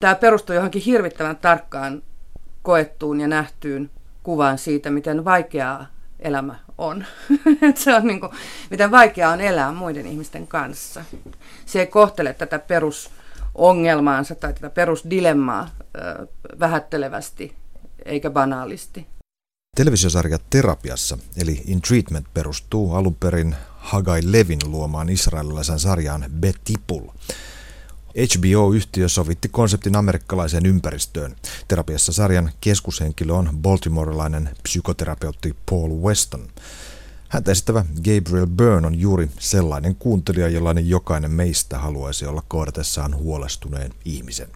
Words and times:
Tämä 0.00 0.14
perustuu 0.14 0.54
johonkin 0.54 0.82
hirvittävän 0.82 1.36
tarkkaan 1.36 2.02
koettuun 2.62 3.20
ja 3.20 3.28
nähtyyn 3.28 3.90
kuvaan 4.22 4.58
siitä, 4.58 4.90
miten 4.90 5.24
vaikeaa 5.24 5.86
elämä 6.18 6.58
on. 6.78 7.04
se 7.74 7.94
on 7.94 8.06
niin 8.06 8.20
kuin, 8.20 8.32
miten 8.70 8.90
vaikeaa 8.90 9.32
on 9.32 9.40
elää 9.40 9.72
muiden 9.72 10.06
ihmisten 10.06 10.46
kanssa. 10.46 11.04
Se 11.66 11.80
ei 11.80 11.86
kohtele 11.86 12.34
tätä 12.34 12.58
perusongelmaansa 12.58 14.34
tai 14.34 14.54
tätä 14.54 14.70
perusdilemmaa 14.70 15.70
vähättelevästi 16.60 17.54
eikä 18.04 18.30
banaalisti. 18.30 19.06
Televisiosarja 19.76 20.38
Terapiassa, 20.50 21.18
eli 21.36 21.62
In 21.66 21.82
Treatment, 21.82 22.26
perustuu 22.34 22.94
alun 22.94 23.14
perin 23.14 23.56
Hagai 23.76 24.20
Levin 24.24 24.60
luomaan 24.66 25.08
israelilaisen 25.08 25.78
sarjaan 25.78 26.24
Betipul. 26.40 27.08
HBO-yhtiö 28.16 29.08
sovitti 29.08 29.48
konseptin 29.48 29.96
amerikkalaiseen 29.96 30.66
ympäristöön. 30.66 31.36
Terapiassa 31.68 32.12
sarjan 32.12 32.50
keskushenkilö 32.60 33.32
on 33.32 33.50
baltimorelainen 33.62 34.50
psykoterapeutti 34.62 35.56
Paul 35.70 35.90
Weston. 35.90 36.48
Häntä 37.28 37.52
esittävä 37.52 37.84
Gabriel 37.96 38.46
Byrne 38.46 38.86
on 38.86 39.00
juuri 39.00 39.30
sellainen 39.38 39.94
kuuntelija, 39.94 40.48
jollainen 40.48 40.88
jokainen 40.88 41.30
meistä 41.30 41.78
haluaisi 41.78 42.26
olla 42.26 42.42
kohdatessaan 42.48 43.16
huolestuneen 43.16 43.92
ihmisen. 44.04 44.48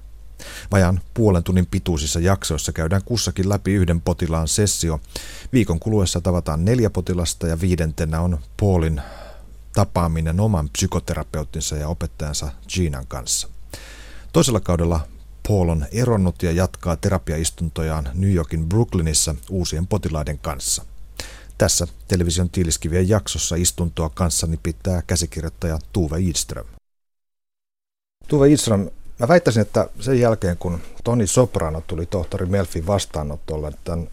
Vajan 0.72 1.00
puolen 1.14 1.42
tunnin 1.42 1.66
pituisissa 1.66 2.20
jaksoissa 2.20 2.72
käydään 2.72 3.02
kussakin 3.04 3.48
läpi 3.48 3.72
yhden 3.72 4.00
potilaan 4.00 4.48
sessio. 4.48 5.00
Viikon 5.52 5.80
kuluessa 5.80 6.20
tavataan 6.20 6.64
neljä 6.64 6.90
potilasta 6.90 7.46
ja 7.46 7.60
viidentenä 7.60 8.20
on 8.20 8.38
Paulin 8.60 9.02
tapaaminen 9.74 10.40
oman 10.40 10.68
psykoterapeuttinsa 10.68 11.76
ja 11.76 11.88
opettajansa 11.88 12.52
Ginan 12.68 13.06
kanssa. 13.06 13.48
Toisella 14.32 14.60
kaudella 14.60 15.00
Paul 15.48 15.68
on 15.68 15.86
eronnut 15.92 16.42
ja 16.42 16.52
jatkaa 16.52 16.96
terapiaistuntojaan 16.96 18.08
New 18.14 18.34
Yorkin 18.34 18.68
Brooklynissa 18.68 19.34
uusien 19.50 19.86
potilaiden 19.86 20.38
kanssa. 20.38 20.84
Tässä 21.58 21.86
television 22.08 22.50
tiiliskivien 22.50 23.08
jaksossa 23.08 23.56
istuntoa 23.56 24.08
kanssani 24.08 24.60
pitää 24.62 25.02
käsikirjoittaja 25.06 25.78
Tuve 25.92 26.20
Idström. 26.20 26.66
Tuve 28.28 28.48
Idström, 28.48 28.90
mä 29.18 29.28
väittäisin, 29.28 29.62
että 29.62 29.88
sen 30.00 30.20
jälkeen 30.20 30.56
kun 30.56 30.80
Toni 31.04 31.26
Soprano 31.26 31.80
tuli 31.86 32.06
tohtori 32.06 32.46
Melfin 32.46 32.86
vastaanotolle, 32.86 33.72
tämän 33.84 34.08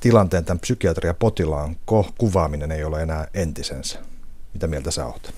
tilanteen 0.00 0.44
tämän 0.44 0.60
psykiatria-potilaan 0.60 1.76
kuvaaminen 2.18 2.72
ei 2.72 2.84
ole 2.84 3.02
enää 3.02 3.28
entisensä. 3.34 4.11
Mitä 4.54 4.66
mieltä 4.66 4.90
sä 4.90 5.06
oot? 5.06 5.34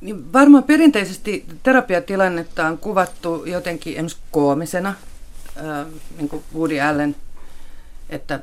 Niin 0.00 0.32
varmaan 0.32 0.64
perinteisesti 0.64 1.46
terapiatilannetta 1.62 2.66
on 2.66 2.78
kuvattu 2.78 3.44
jotenkin 3.44 3.92
esimerkiksi 3.92 4.18
koomisena, 4.30 4.88
äh, 5.56 5.86
niin 6.16 6.28
kuin 6.28 6.44
Woody 6.54 6.80
Allen, 6.80 7.16
että 8.10 8.40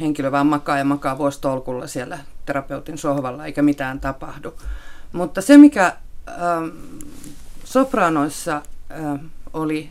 henkilö 0.00 0.32
vaan 0.32 0.46
makaa 0.46 0.78
ja 0.78 0.84
makaa 0.84 1.18
vuostolkulla 1.18 1.86
siellä 1.86 2.18
terapeutin 2.46 2.98
sohvalla 2.98 3.46
eikä 3.46 3.62
mitään 3.62 4.00
tapahdu. 4.00 4.54
Mutta 5.12 5.40
se, 5.40 5.58
mikä 5.58 5.86
äh, 5.86 6.36
sopranoissa 7.64 8.62
äh, 8.90 9.20
oli 9.52 9.90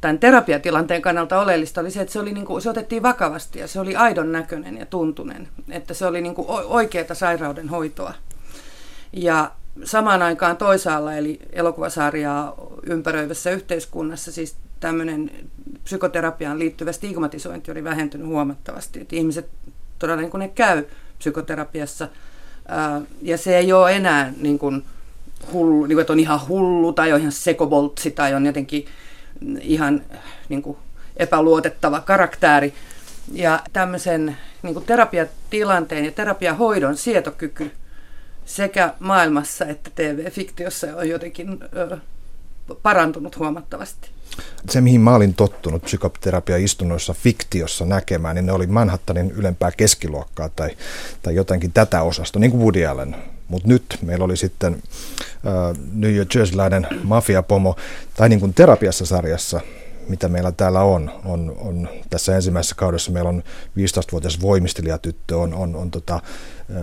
tämän 0.00 0.18
terapiatilanteen 0.18 1.02
kannalta 1.02 1.40
oleellista 1.40 1.80
oli 1.80 1.90
se, 1.90 2.00
että 2.00 2.12
se, 2.12 2.18
oli 2.18 2.32
niin 2.32 2.46
kuin, 2.46 2.62
se 2.62 2.70
otettiin 2.70 3.02
vakavasti 3.02 3.58
ja 3.58 3.68
se 3.68 3.80
oli 3.80 3.96
aidon 3.96 4.32
näköinen 4.32 4.78
ja 4.78 4.86
tuntunen. 4.86 5.48
Että 5.70 5.94
se 5.94 6.06
oli 6.06 6.20
niin 6.20 6.34
kuin 6.34 6.48
oikeaa 6.48 7.14
sairauden 7.14 7.68
hoitoa. 7.68 8.14
Ja 9.12 9.50
samaan 9.84 10.22
aikaan 10.22 10.56
toisaalla, 10.56 11.14
eli 11.14 11.38
elokuvasarjaa 11.52 12.54
ympäröivässä 12.82 13.50
yhteiskunnassa, 13.50 14.32
siis 14.32 14.56
tämmöinen 14.80 15.30
psykoterapiaan 15.84 16.58
liittyvä 16.58 16.92
stigmatisointi 16.92 17.70
oli 17.70 17.84
vähentynyt 17.84 18.26
huomattavasti. 18.26 19.00
Että 19.00 19.16
ihmiset 19.16 19.50
todella 19.98 20.20
niin 20.20 20.30
kuin 20.30 20.38
ne 20.38 20.48
käy 20.48 20.84
psykoterapiassa. 21.18 22.08
Ja 23.22 23.38
se 23.38 23.58
ei 23.58 23.72
ole 23.72 23.96
enää 23.96 24.32
niin 24.40 24.58
kuin 24.58 24.84
hullu, 25.52 25.86
niin 25.86 25.96
kuin, 25.96 26.00
että 26.00 26.12
on 26.12 26.20
ihan 26.20 26.40
hullu 26.48 26.92
tai 26.92 27.12
on 27.12 27.20
ihan 27.20 27.32
sekoboltsi 27.32 28.10
tai 28.10 28.34
on 28.34 28.46
jotenkin 28.46 28.86
ihan 29.60 30.04
niin 30.48 30.62
kuin 30.62 30.76
epäluotettava 31.16 32.00
karaktääri. 32.00 32.74
Ja 33.32 33.62
tämmöisen 33.72 34.36
niin 34.62 34.74
kuin 34.74 34.86
terapiatilanteen 34.86 36.04
ja 36.04 36.12
terapiahoidon 36.12 36.96
sietokyky 36.96 37.70
sekä 38.44 38.94
maailmassa 38.98 39.64
että 39.64 39.90
TV-fiktiossa 39.94 40.86
on 40.96 41.08
jotenkin 41.08 41.58
ö, 41.76 41.98
parantunut 42.82 43.38
huomattavasti. 43.38 44.10
Se, 44.68 44.80
mihin 44.80 45.00
mä 45.00 45.14
olin 45.14 45.34
tottunut 45.34 45.82
psykoterapia-istunnoissa 45.82 47.14
fiktiossa 47.14 47.84
näkemään, 47.84 48.34
niin 48.34 48.46
ne 48.46 48.52
oli 48.52 48.66
Manhattanin 48.66 49.30
ylempää 49.30 49.70
keskiluokkaa 49.70 50.48
tai, 50.48 50.70
tai 51.22 51.34
jotenkin 51.34 51.72
tätä 51.72 52.02
osasta, 52.02 52.38
niin 52.38 52.50
kuin 52.50 52.60
Woody 52.60 52.86
Allen. 52.86 53.16
Mutta 53.48 53.68
nyt 53.68 53.98
meillä 54.02 54.24
oli 54.24 54.36
sitten 54.36 54.82
äh, 55.46 55.78
New 55.92 56.14
Jerseyläinen 56.14 56.86
mafiapomo, 57.02 57.76
tai 58.16 58.28
niin 58.28 58.40
kuin 58.40 58.54
terapiassa 58.54 59.06
sarjassa, 59.06 59.60
mitä 60.08 60.28
meillä 60.28 60.52
täällä 60.52 60.80
on, 60.80 61.10
on, 61.24 61.56
on 61.58 61.88
tässä 62.10 62.36
ensimmäisessä 62.36 62.74
kaudessa 62.74 63.12
meillä 63.12 63.28
on 63.28 63.42
15-vuotias 63.78 64.40
voimistelijatyttö, 64.40 65.38
on, 65.38 65.54
on, 65.54 65.76
on 65.76 65.90
tota, 65.90 66.20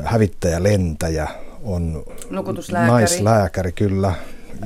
hävittäjä, 0.03 0.63
lentäjä, 0.63 1.27
on 1.63 2.03
naislääkäri 2.87 3.71
kyllä. 3.71 4.13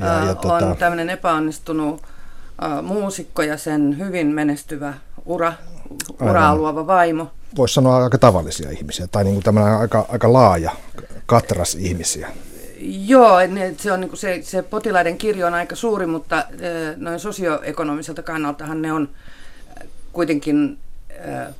Ja, 0.00 0.18
äh, 0.18 0.26
ja 0.26 0.34
tota, 0.34 0.66
on 0.66 0.76
tämmöinen 0.76 1.10
epäonnistunut 1.10 2.02
äh, 2.64 2.82
muusikko 2.82 3.42
ja 3.42 3.56
sen 3.56 3.98
hyvin 3.98 4.26
menestyvä 4.26 4.94
ura, 5.24 5.52
uraa 6.20 6.56
luova 6.56 6.86
vaimo. 6.86 7.30
Voisi 7.56 7.74
sanoa 7.74 8.04
aika 8.04 8.18
tavallisia 8.18 8.70
ihmisiä, 8.70 9.06
tai 9.06 9.24
niin 9.24 9.42
kuin 9.42 9.58
aika, 9.58 10.06
aika 10.08 10.32
laaja, 10.32 10.70
katras 11.26 11.74
ihmisiä. 11.74 12.28
Joo, 13.06 13.36
se, 13.76 13.92
on 13.92 14.00
niin 14.00 14.08
kuin 14.08 14.18
se, 14.18 14.40
se 14.42 14.62
potilaiden 14.62 15.18
kirjo 15.18 15.46
on 15.46 15.54
aika 15.54 15.76
suuri, 15.76 16.06
mutta 16.06 16.44
noin 16.96 17.20
sosioekonomiselta 17.20 18.22
kannaltahan 18.22 18.82
ne 18.82 18.92
on 18.92 19.08
kuitenkin 20.12 20.78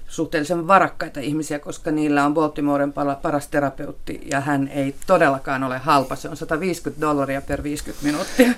suhteellisen 0.09 0.67
varakkaita 0.67 1.21
ihmisiä, 1.21 1.59
koska 1.59 1.91
niillä 1.91 2.25
on 2.25 2.35
Baltimoren 2.35 2.93
paras 3.23 3.49
terapeutti 3.49 4.21
ja 4.31 4.41
hän 4.41 4.69
ei 4.69 4.95
todellakaan 5.07 5.65
ole 5.65 5.79
halpa. 5.79 6.17
Se 6.17 6.29
on 6.29 6.37
150 6.37 7.01
dollaria 7.01 7.43
per 7.43 7.63
50 7.63 8.07
minuuttia. 8.07 8.53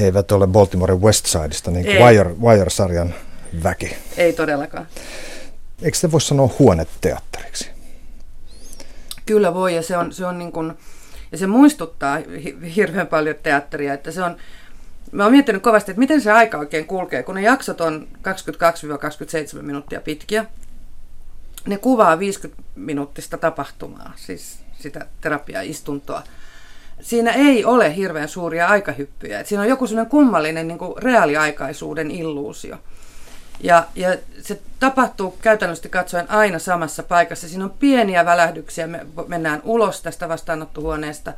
He 0.00 0.04
eivät 0.04 0.32
ole 0.32 0.46
Baltimoren 0.46 1.02
Westsideista, 1.02 1.70
niin 1.70 1.84
kuin 1.84 1.98
Wire, 1.98 2.34
Wire-sarjan 2.42 3.14
väki. 3.62 3.96
Ei 4.16 4.32
todellakaan. 4.32 4.86
Eikö 5.82 5.98
se 5.98 6.12
voi 6.12 6.20
sanoa 6.20 6.54
huoneteatteriksi? 6.58 7.70
Kyllä 9.26 9.54
voi, 9.54 9.74
ja 9.74 9.82
se 9.82 9.96
on, 9.96 10.12
se 10.12 10.26
on 10.26 10.38
niin 10.38 10.52
kuin, 10.52 10.72
ja 11.32 11.38
se 11.38 11.46
muistuttaa 11.46 12.18
hirveän 12.76 13.06
paljon 13.06 13.36
teatteria, 13.42 13.94
että 13.94 14.10
se 14.10 14.22
on, 14.22 14.36
mä 15.12 15.22
oon 15.22 15.32
miettinyt 15.32 15.62
kovasti, 15.62 15.90
että 15.90 15.98
miten 15.98 16.20
se 16.20 16.32
aika 16.32 16.58
oikein 16.58 16.86
kulkee, 16.86 17.22
kun 17.22 17.34
ne 17.34 17.42
jaksot 17.42 17.80
on 17.80 18.08
22-27 19.58 19.62
minuuttia 19.62 20.00
pitkiä. 20.00 20.44
Ne 21.66 21.78
kuvaa 21.78 22.18
50 22.18 22.62
minuuttista 22.74 23.38
tapahtumaa, 23.38 24.12
siis 24.16 24.58
sitä 24.78 25.06
terapiaistuntoa. 25.20 26.22
Siinä 27.00 27.32
ei 27.32 27.64
ole 27.64 27.96
hirveän 27.96 28.28
suuria 28.28 28.66
aikahyppyjä. 28.66 29.44
Siinä 29.44 29.62
on 29.62 29.68
joku 29.68 29.86
sellainen 29.86 30.10
kummallinen 30.10 30.68
niin 30.68 30.78
kuin 30.78 31.02
reaaliaikaisuuden 31.02 32.10
illuusio. 32.10 32.76
Ja, 33.60 33.84
ja 33.94 34.16
se 34.42 34.60
tapahtuu 34.80 35.36
käytännössä 35.42 35.88
katsoen 35.88 36.30
aina 36.30 36.58
samassa 36.58 37.02
paikassa. 37.02 37.48
Siinä 37.48 37.64
on 37.64 37.74
pieniä 37.78 38.24
välähdyksiä. 38.24 38.86
Me 38.86 39.06
mennään 39.26 39.60
ulos 39.64 40.02
tästä 40.02 40.28
vastaanottohuoneesta 40.28 41.32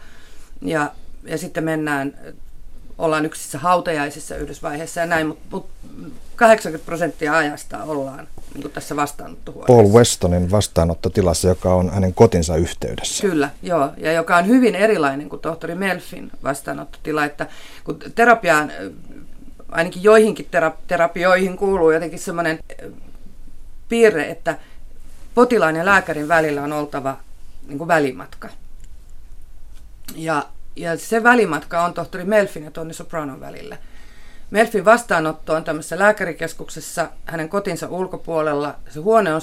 ja, 0.62 0.92
ja 1.24 1.38
sitten 1.38 1.64
mennään, 1.64 2.14
ollaan 2.98 3.24
yksissä 3.24 3.58
hautajaisissa 3.58 4.36
yhdessä 4.36 4.62
vaiheessa 4.62 5.00
ja 5.00 5.06
näin, 5.06 5.26
mutta 5.26 5.44
mut 5.50 5.70
80 6.36 6.86
prosenttia 6.86 7.36
ajasta 7.36 7.82
ollaan 7.82 8.28
niin 8.54 8.62
kuin 8.62 8.72
tässä 8.72 8.96
vastaanottohuoneessa. 8.96 9.74
Paul 9.74 9.92
Westonin 9.92 10.50
vastaanottotilassa, 10.50 11.48
joka 11.48 11.74
on 11.74 11.90
hänen 11.90 12.14
kotinsa 12.14 12.56
yhteydessä. 12.56 13.28
Kyllä, 13.28 13.50
joo, 13.62 13.90
ja 13.96 14.12
joka 14.12 14.36
on 14.36 14.46
hyvin 14.46 14.74
erilainen 14.74 15.28
kuin 15.28 15.42
tohtori 15.42 15.74
Melfin 15.74 16.30
vastaanottotila, 16.44 17.24
että 17.24 17.46
kun 17.84 17.98
terapiaan 18.14 18.72
ainakin 19.68 20.02
joihinkin 20.02 20.48
terapioihin 20.86 21.56
kuuluu 21.56 21.90
jotenkin 21.90 22.18
semmoinen 22.18 22.58
eh, 22.68 22.90
piirre, 23.88 24.30
että 24.30 24.58
potilaan 25.34 25.76
ja 25.76 25.84
lääkärin 25.84 26.28
välillä 26.28 26.62
on 26.62 26.72
oltava 26.72 27.16
niin 27.66 27.78
kuin 27.78 27.88
välimatka. 27.88 28.48
Ja, 30.14 30.46
ja 30.76 30.96
se 30.96 31.22
välimatka 31.22 31.84
on 31.84 31.94
tohtori 31.94 32.24
Melfin 32.24 32.64
ja 32.64 32.70
Tonni 32.70 32.94
Sopranon 32.94 33.40
välillä. 33.40 33.76
Melfin 34.50 34.84
vastaanotto 34.84 35.54
on 35.54 35.64
tämmöisessä 35.64 35.98
lääkärikeskuksessa 35.98 37.08
hänen 37.24 37.48
kotinsa 37.48 37.88
ulkopuolella. 37.88 38.74
Se 38.88 39.00
huone 39.00 39.34
on 39.34 39.40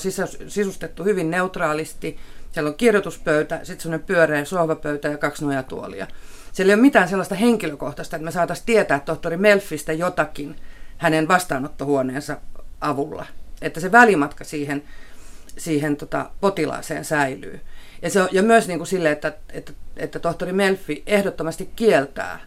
sisustettu 0.48 1.04
hyvin 1.04 1.32
neutraalisti. 1.32 2.20
Siellä 2.52 2.70
on 2.70 2.76
kirjoituspöytä, 2.76 3.60
sitten 3.64 3.80
semmoinen 3.82 4.08
pyöreä 4.08 4.46
sohvapöytä 4.46 5.08
ja 5.08 5.18
kaksi 5.18 5.46
nojatuolia. 5.46 6.08
Siellä 6.56 6.72
ei 6.72 6.76
ole 6.76 6.82
mitään 6.82 7.10
sellaista 7.10 7.36
henkilökohtaista, 7.36 8.16
että 8.16 8.26
me 8.26 8.32
saataisiin 8.32 8.66
tietää 8.66 9.00
tohtori 9.00 9.38
Melfistä 9.38 9.94
jotakin 9.94 10.56
hänen 10.98 11.28
vastaanottohuoneensa 11.28 12.38
avulla. 12.82 13.26
Että 13.62 13.80
se 13.80 13.92
välimatka 13.92 14.44
siihen, 14.44 14.84
siihen 15.58 15.98
tota, 15.98 16.30
potilaaseen 16.42 17.06
säilyy. 17.06 17.60
Ja, 18.02 18.10
se 18.10 18.22
on, 18.22 18.30
ja 18.32 18.44
myös 18.44 18.68
niin 18.68 18.80
kuin 18.80 18.88
sille, 18.88 19.12
että, 19.12 19.34
että, 19.50 19.74
että 19.98 20.20
tohtori 20.20 20.54
Melfi 20.54 21.04
ehdottomasti 21.08 21.70
kieltää 21.76 22.40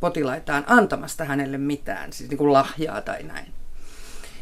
potilaitaan 0.00 0.64
antamasta 0.66 1.24
hänelle 1.24 1.58
mitään, 1.58 2.12
siis 2.12 2.30
niin 2.30 2.38
kuin 2.38 2.52
lahjaa 2.52 3.00
tai 3.00 3.22
näin. 3.22 3.52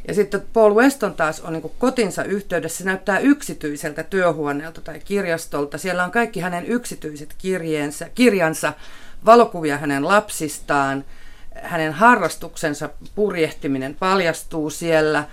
Ja 0.08 0.14
sitten 0.14 0.42
Paul 0.52 0.74
Weston 0.74 1.14
taas 1.14 1.40
on 1.40 1.52
niin 1.52 1.72
kotinsa 1.78 2.24
yhteydessä, 2.24 2.78
se 2.78 2.84
näyttää 2.84 3.18
yksityiseltä 3.18 4.02
työhuoneelta 4.02 4.80
tai 4.80 5.00
kirjastolta. 5.04 5.78
Siellä 5.78 6.04
on 6.04 6.10
kaikki 6.10 6.40
hänen 6.40 6.66
yksityiset 6.66 7.34
kirjeensä, 7.38 8.08
kirjansa, 8.14 8.72
valokuvia 9.24 9.78
hänen 9.78 10.08
lapsistaan, 10.08 11.04
hänen 11.62 11.92
harrastuksensa 11.92 12.88
purjehtiminen 13.14 13.94
paljastuu 13.94 14.70
siellä. 14.70 15.24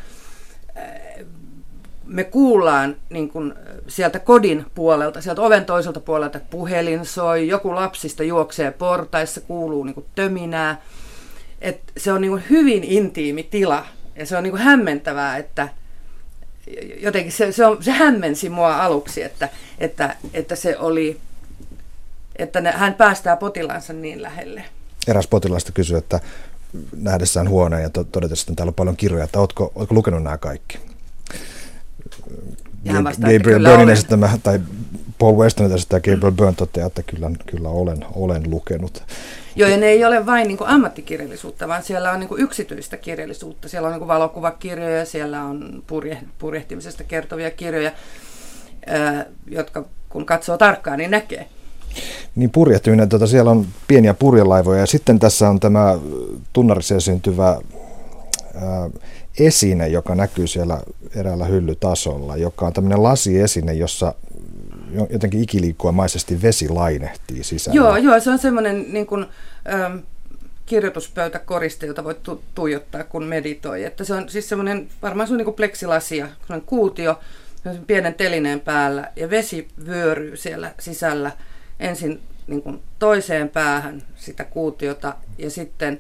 Me 2.06 2.24
kuullaan 2.24 2.96
niin 3.10 3.30
kuin 3.30 3.54
sieltä 3.88 4.20
kodin 4.20 4.66
puolelta, 4.76 5.22
sieltä 5.22 5.42
oven 5.42 5.66
toiselta 5.66 6.00
puolelta 6.00 6.40
puhelin 6.50 7.06
soi, 7.06 7.48
joku 7.48 7.76
lapsista 7.76 8.24
juoksee 8.24 8.72
portaissa, 8.72 9.42
kuuluu 9.42 9.84
niin 9.84 9.94
kuin 9.94 10.06
töminää. 10.16 10.82
Et 11.62 11.80
se 11.98 12.12
on 12.12 12.22
niin 12.22 12.32
kuin 12.32 12.44
hyvin 12.50 12.84
intiimi 12.84 13.44
tila 13.44 13.86
ja 14.16 14.26
se 14.26 14.38
on 14.38 14.44
niin 14.44 14.52
kuin 14.52 14.64
hämmentävää, 14.64 15.38
että 15.38 15.70
jotenkin 17.02 17.32
se, 17.32 17.52
se, 17.52 17.66
on, 17.66 17.84
se 17.84 17.92
hämmensi 17.92 18.50
mua 18.50 18.78
aluksi, 18.78 19.24
että, 19.24 19.50
että, 19.78 20.16
että 20.34 20.56
se 20.56 20.78
oli, 20.78 21.20
että 22.36 22.62
ne, 22.62 22.72
hän 22.72 22.94
päästää 22.94 23.36
potilaansa 23.36 23.94
niin 23.94 24.22
lähelle. 24.22 24.64
Eräs 25.08 25.28
potilaista 25.28 25.72
kysyi, 25.72 25.98
että 25.98 26.20
nähdessään 26.98 27.50
huoneen 27.50 27.84
ja 27.84 27.90
todetessa, 27.90 28.44
että 28.44 28.56
täällä 28.56 28.70
on 28.70 28.76
paljon 28.76 28.98
kirjoja, 28.98 29.24
että 29.24 29.40
oletko, 29.40 29.72
oletko 29.76 29.96
lukenut 29.96 30.24
nämä 30.24 30.38
kaikki? 30.38 30.80
Ja 32.84 33.04
vastaa, 33.04 33.30
Gabriel 33.32 33.64
Byrnin 33.64 33.90
esittämä, 33.90 34.40
tai 34.44 34.60
Paul 35.20 35.38
Westonin 35.38 35.76
esittämä 35.76 36.00
Gabriel 36.00 36.32
Byrne 36.32 36.54
toteaa, 36.54 36.88
että 36.88 37.04
kyllä, 37.04 37.32
kyllä 37.46 37.70
olen, 37.70 38.06
olen 38.14 38.50
lukenut. 38.50 39.04
Joo, 39.56 39.70
ja 39.70 39.78
ne 39.78 39.86
ei 39.86 40.06
ole 40.06 40.26
vain 40.26 40.48
niin 40.48 40.58
kuin 40.58 40.70
ammattikirjallisuutta, 40.70 41.68
vaan 41.68 41.84
siellä 41.84 42.12
on 42.12 42.20
niin 42.20 42.28
kuin 42.28 42.42
yksityistä 42.42 42.98
kirjallisuutta. 42.98 43.70
Siellä 43.70 43.88
on 43.88 43.92
niin 43.92 44.00
kuin 44.00 44.08
valokuvakirjoja, 44.08 45.06
siellä 45.06 45.44
on 45.44 45.84
purje, 45.88 46.18
purjehtimisesta 46.40 47.04
kertovia 47.04 47.52
kirjoja, 47.52 47.92
ää, 48.88 49.26
jotka 49.48 49.86
kun 50.10 50.26
katsoo 50.26 50.58
tarkkaan, 50.58 50.98
niin 50.98 51.12
näkee. 51.12 51.48
Niin 52.36 52.50
purjehtiminen, 52.50 53.10
tuota, 53.10 53.28
siellä 53.28 53.52
on 53.52 53.66
pieniä 53.88 54.14
purjelaivoja 54.14 54.80
ja 54.80 54.86
sitten 54.86 55.20
tässä 55.20 55.50
on 55.50 55.60
tämä 55.60 56.00
tunnarissa 56.54 56.96
esiintyvä 56.96 57.48
ää, 57.48 58.90
esine, 59.40 59.88
joka 59.88 60.16
näkyy 60.16 60.48
siellä 60.48 60.82
eräällä 61.16 61.46
hyllytasolla, 61.46 62.38
joka 62.38 62.66
on 62.66 62.74
tämmöinen 62.74 63.04
lasiesine, 63.04 63.74
jossa 63.74 64.14
jotenkin 65.10 65.44
ikiliikkuamaisesti 65.44 66.42
vesi 66.42 66.70
lainehtii 66.70 67.44
sisällä. 67.44 67.78
Joo, 67.78 67.98
joo 67.98 68.20
se 68.20 68.30
on 68.30 68.40
semmoinen 68.40 68.86
niin 68.94 69.06
kuin, 69.06 69.26
ähm, 69.74 69.98
kirjoituspöytäkoriste, 70.66 71.86
jota 71.86 72.04
voit 72.04 72.24
tu- 72.24 72.44
tuijottaa, 72.56 73.04
kun 73.04 73.24
meditoi. 73.24 73.84
Että 73.84 74.04
se 74.04 74.14
on 74.14 74.30
siis 74.30 74.50
semmoinen, 74.50 74.88
varmaan 75.02 75.28
se 75.28 75.34
on 75.34 75.38
niin 75.38 75.46
kuin 75.46 75.56
pleksilasia, 75.56 76.28
semmoinen 76.28 76.68
kuutio, 76.68 77.20
pienen 77.88 78.14
telineen 78.14 78.60
päällä, 78.60 79.12
ja 79.16 79.30
vesi 79.30 79.68
vyöryy 79.86 80.38
siellä 80.38 80.72
sisällä 80.80 81.32
ensin 81.80 82.22
niin 82.48 82.62
kuin 82.62 82.82
toiseen 83.00 83.50
päähän 83.50 84.04
sitä 84.16 84.44
kuutiota, 84.44 85.14
ja 85.38 85.50
sitten 85.50 86.00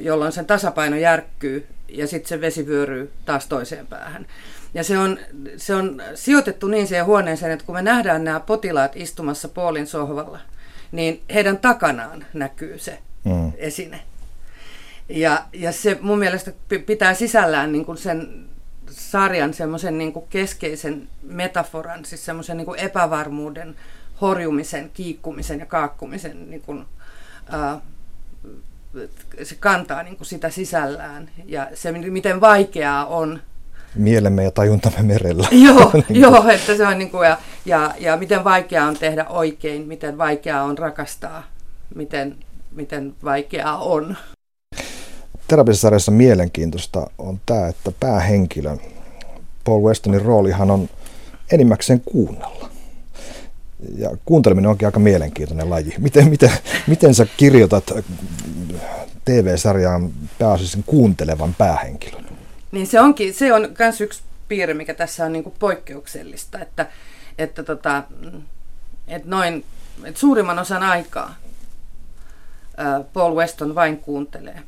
jolloin 0.00 0.32
sen 0.32 0.46
tasapaino 0.46 0.96
järkkyy, 0.96 1.66
ja 1.88 2.06
sitten 2.06 2.28
se 2.28 2.40
vesi 2.40 2.66
vyöryy 2.66 3.12
taas 3.24 3.46
toiseen 3.46 3.86
päähän. 3.86 4.26
Ja 4.74 4.84
se 4.84 4.98
on, 4.98 5.18
se 5.56 5.74
on 5.74 6.02
sijoitettu 6.14 6.68
niin 6.68 6.86
siihen 6.86 7.06
huoneeseen, 7.06 7.52
että 7.52 7.66
kun 7.66 7.74
me 7.74 7.82
nähdään 7.82 8.24
nämä 8.24 8.40
potilaat 8.40 8.96
istumassa 8.96 9.48
Paulin 9.48 9.86
sohvalla, 9.86 10.38
niin 10.92 11.22
heidän 11.34 11.58
takanaan 11.58 12.26
näkyy 12.32 12.78
se 12.78 12.98
mm. 13.24 13.52
esine. 13.56 14.00
Ja, 15.08 15.44
ja 15.52 15.72
se 15.72 15.98
mun 16.00 16.18
mielestä 16.18 16.52
pitää 16.86 17.14
sisällään 17.14 17.72
niin 17.72 17.84
kuin 17.84 17.98
sen 17.98 18.46
sarjan 18.90 19.54
semmoisen 19.54 19.98
niin 19.98 20.12
kuin 20.12 20.26
keskeisen 20.30 21.08
metaforan, 21.22 22.04
siis 22.04 22.24
semmoisen 22.24 22.56
niin 22.56 22.66
kuin 22.66 22.80
epävarmuuden, 22.80 23.76
horjumisen, 24.20 24.90
kiikkumisen 24.94 25.58
ja 25.58 25.66
kaakkumisen 25.66 26.50
niin 26.50 26.62
kuin, 26.62 26.86
uh, 27.48 27.82
se 29.42 29.54
kantaa 29.54 30.02
niin 30.02 30.16
kuin 30.16 30.26
sitä 30.26 30.50
sisällään 30.50 31.30
ja 31.44 31.68
se, 31.74 31.92
miten 31.92 32.40
vaikeaa 32.40 33.06
on 33.06 33.40
mielemme 33.94 34.44
ja 34.44 34.50
tajuntamme 34.50 35.02
merellä. 35.02 35.48
Joo, 35.64 35.90
niin 36.08 36.20
joo 36.20 36.48
että 36.48 36.76
se 36.76 36.86
on 36.86 36.98
niin 36.98 37.10
kuin, 37.10 37.28
ja, 37.28 37.38
ja, 37.64 37.94
ja 37.98 38.16
miten 38.16 38.44
vaikeaa 38.44 38.88
on 38.88 38.96
tehdä 38.96 39.26
oikein, 39.28 39.88
miten 39.88 40.18
vaikeaa 40.18 40.62
on 40.62 40.78
rakastaa, 40.78 41.42
miten, 41.94 42.36
miten 42.72 43.14
vaikeaa 43.24 43.78
on. 43.78 44.16
Terapiasarjassa 45.48 46.12
mielenkiintoista 46.12 47.10
on 47.18 47.40
tämä, 47.46 47.68
että 47.68 47.92
päähenkilö, 48.00 48.76
Paul 49.64 49.82
Westonin 49.82 50.22
roolihan 50.22 50.70
on 50.70 50.88
enimmäkseen 51.52 52.00
kuunnella. 52.04 52.70
Ja 53.98 54.10
kuunteleminen 54.24 54.70
onkin 54.70 54.88
aika 54.88 55.00
mielenkiintoinen 55.00 55.70
laji. 55.70 55.94
Miten, 55.98 56.28
miten, 56.28 56.50
miten 56.86 57.14
sä 57.14 57.26
kirjoitat 57.36 57.92
TV-sarjaan 59.24 60.10
pääasiassa 60.38 60.78
kuuntelevan 60.86 61.54
päähenkilön? 61.54 62.29
Niin 62.72 62.86
se 62.86 63.00
onkin, 63.00 63.34
se 63.34 63.54
on 63.54 63.68
myös 63.78 64.00
yksi 64.00 64.22
piirre, 64.48 64.74
mikä 64.74 64.94
tässä 64.94 65.24
on 65.24 65.32
niin 65.32 65.42
kuin 65.42 65.54
poikkeuksellista, 65.58 66.58
että, 66.58 66.86
että, 67.38 67.62
tota, 67.62 68.02
että 69.08 69.28
noin, 69.28 69.64
että 70.04 70.20
suurimman 70.20 70.58
osan 70.58 70.82
aikaa 70.82 71.34
Paul 73.12 73.36
Weston 73.36 73.74
vain 73.74 73.96
kuuntelee. 73.96 74.62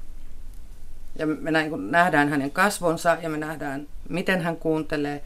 Ja 1.16 1.26
me 1.26 1.50
nähdään 1.90 2.28
hänen 2.28 2.50
kasvonsa 2.50 3.16
ja 3.22 3.28
me 3.28 3.38
nähdään, 3.38 3.86
miten 4.08 4.40
hän 4.40 4.56
kuuntelee 4.56 5.22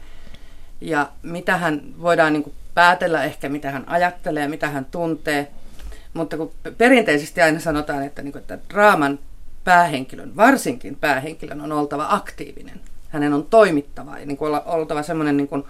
ja 0.81 1.11
mitä 1.23 1.57
hän 1.57 1.81
voidaan 2.01 2.33
niin 2.33 2.53
päätellä 2.73 3.23
ehkä, 3.23 3.49
mitä 3.49 3.71
hän 3.71 3.89
ajattelee, 3.89 4.47
mitä 4.47 4.69
hän 4.69 4.85
tuntee. 4.85 5.51
Mutta 6.13 6.37
kun 6.37 6.51
perinteisesti 6.77 7.41
aina 7.41 7.59
sanotaan, 7.59 8.03
että, 8.03 8.21
niin 8.21 8.31
kuin, 8.31 8.41
että 8.41 8.59
draaman 8.73 9.19
päähenkilön, 9.67 10.35
varsinkin 10.35 10.95
päähenkilön, 10.95 11.61
on 11.61 11.71
oltava 11.71 12.07
aktiivinen. 12.09 12.79
Hänen 13.09 13.33
on 13.33 13.45
toimittava 13.49 14.19
ja 14.19 14.25
niin 14.25 14.37
kuin 14.37 14.61
oltava 14.65 15.03
semmoinen 15.03 15.37
niin 15.37 15.47
kuin, 15.47 15.63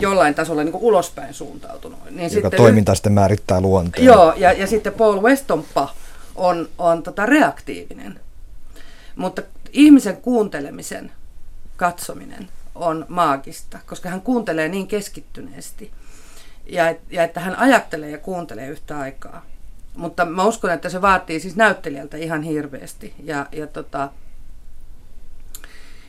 jollain 0.00 0.34
tasolla 0.34 0.64
niin 0.64 0.72
kuin 0.72 0.84
ulospäin 0.84 1.34
suuntautunut. 1.34 1.98
Niin 2.04 2.22
Joka 2.22 2.30
sitten, 2.30 2.56
toiminta 2.56 2.94
sitten 2.94 3.12
määrittää 3.12 3.60
luonteen. 3.60 4.04
Joo, 4.04 4.32
ja, 4.36 4.52
ja 4.52 4.66
sitten 4.66 4.92
Paul 4.92 5.22
Westonpa 5.22 5.94
on, 6.34 6.68
on 6.78 7.02
tota 7.02 7.26
reaktiivinen. 7.26 8.20
Mutta 9.16 9.42
ihmisen 9.72 10.16
kuuntelemisen 10.16 11.12
katsominen 11.76 12.48
on 12.74 13.06
maagista, 13.08 13.78
koska 13.86 14.08
hän 14.08 14.20
kuuntelee 14.20 14.68
niin 14.68 14.86
keskittyneesti. 14.86 15.90
Ja, 16.66 16.94
ja 17.10 17.24
että 17.24 17.40
hän 17.40 17.58
ajattelee 17.58 18.10
ja 18.10 18.18
kuuntelee 18.18 18.68
yhtä 18.68 18.98
aikaa. 18.98 19.42
Mutta 19.96 20.24
mä 20.24 20.44
uskon, 20.44 20.70
että 20.70 20.88
se 20.88 21.02
vaatii 21.02 21.40
siis 21.40 21.56
näyttelijältä 21.56 22.16
ihan 22.16 22.42
hirveästi. 22.42 23.14
Ja, 23.22 23.46
ja, 23.52 23.66
tota, 23.66 24.08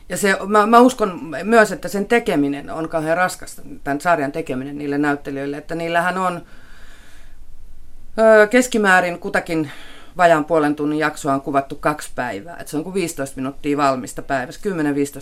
ja 0.08 0.16
se, 0.16 0.36
mä, 0.46 0.66
mä 0.66 0.80
uskon 0.80 1.20
myös, 1.44 1.72
että 1.72 1.88
sen 1.88 2.06
tekeminen 2.06 2.70
on 2.70 2.88
kauhean 2.88 3.16
raskasta, 3.16 3.62
tämän 3.84 4.00
sarjan 4.00 4.32
tekeminen 4.32 4.78
niille 4.78 4.98
näyttelijöille, 4.98 5.56
että 5.56 5.74
niillähän 5.74 6.18
on 6.18 6.42
öö, 8.18 8.46
keskimäärin 8.46 9.18
kutakin 9.18 9.70
vajaan 10.16 10.44
puolen 10.44 10.76
tunnin 10.76 10.98
jaksoa 10.98 11.34
on 11.34 11.40
kuvattu 11.40 11.74
kaksi 11.74 12.10
päivää. 12.14 12.56
Et 12.60 12.68
se 12.68 12.76
on 12.76 12.84
kuin 12.84 12.94
15 12.94 13.36
minuuttia 13.36 13.76
valmista 13.76 14.22
päivässä, 14.22 14.60
10-15 14.70 14.70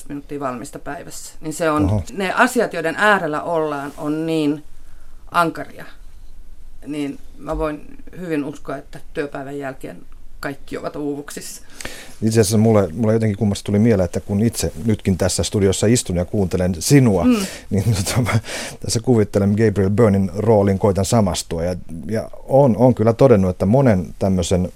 minuuttia 0.09 0.41
valmista 0.41 0.79
päivässä. 0.79 1.35
Niin 1.41 1.53
se 1.53 1.71
on, 1.71 1.85
Oho. 1.85 2.03
ne 2.13 2.33
asiat, 2.33 2.73
joiden 2.73 2.95
äärellä 2.99 3.43
ollaan, 3.43 3.93
on 3.99 4.27
niin 4.27 4.65
ankaria 5.31 5.85
niin 6.87 7.19
mä 7.39 7.59
voin 7.59 7.99
hyvin 8.21 8.45
uskoa, 8.45 8.77
että 8.77 9.01
työpäivän 9.15 9.59
jälkeen 9.59 9.97
kaikki 10.41 10.79
ovat 10.79 10.97
uuvuksissa. 10.97 11.63
Itse 12.23 12.41
asiassa 12.41 12.59
mulle, 12.59 12.89
mulle 12.93 13.13
jotenkin 13.13 13.39
kummasta 13.39 13.65
tuli 13.65 13.79
mieleen, 13.79 14.05
että 14.05 14.21
kun 14.21 14.43
itse 14.43 14.73
nytkin 14.85 15.19
tässä 15.19 15.43
studiossa 15.43 15.87
istun 15.87 16.17
ja 16.17 16.25
kuuntelen 16.25 16.75
sinua, 16.79 17.25
mm. 17.25 17.37
niin 17.71 17.85
tota, 17.95 18.23
mä 18.23 18.39
tässä 18.81 19.01
kuvittelen 19.01 19.51
Gabriel 19.51 19.91
Byrnin 19.91 20.31
roolin, 20.37 20.79
koitan 20.79 21.05
samastua. 21.05 21.65
Ja, 21.65 21.77
ja 22.07 22.31
on, 22.49 22.77
on 22.77 22.95
kyllä 22.95 23.13
todennut, 23.13 23.51
että 23.51 23.67
monen 23.67 24.15
tämmöisen 24.19 24.73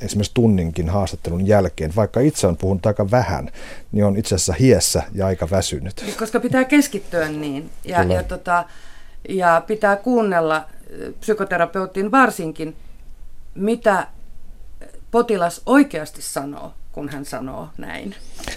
esimerkiksi 0.00 0.34
tunninkin 0.34 0.88
haastattelun 0.88 1.46
jälkeen, 1.46 1.96
vaikka 1.96 2.20
itse 2.20 2.46
on 2.46 2.56
puhunut 2.56 2.86
aika 2.86 3.10
vähän, 3.10 3.50
niin 3.92 4.04
on 4.04 4.16
itse 4.16 4.34
asiassa 4.34 4.52
hiessä 4.52 5.02
ja 5.14 5.26
aika 5.26 5.50
väsynyt. 5.50 6.04
Koska 6.18 6.40
pitää 6.40 6.64
keskittyä 6.64 7.28
niin. 7.28 7.70
Ja, 7.84 8.02
ja, 8.02 8.22
tota, 8.22 8.64
ja 9.28 9.62
pitää 9.66 9.96
kuunnella 9.96 10.64
psykoterapeutin 11.20 12.10
varsinkin, 12.10 12.76
mitä 13.54 14.06
potilas 15.10 15.62
oikeasti 15.66 16.22
sanoo, 16.22 16.72
kun 16.92 17.08
hän 17.08 17.24
sanoo 17.24 17.68
näin. 17.78 18.14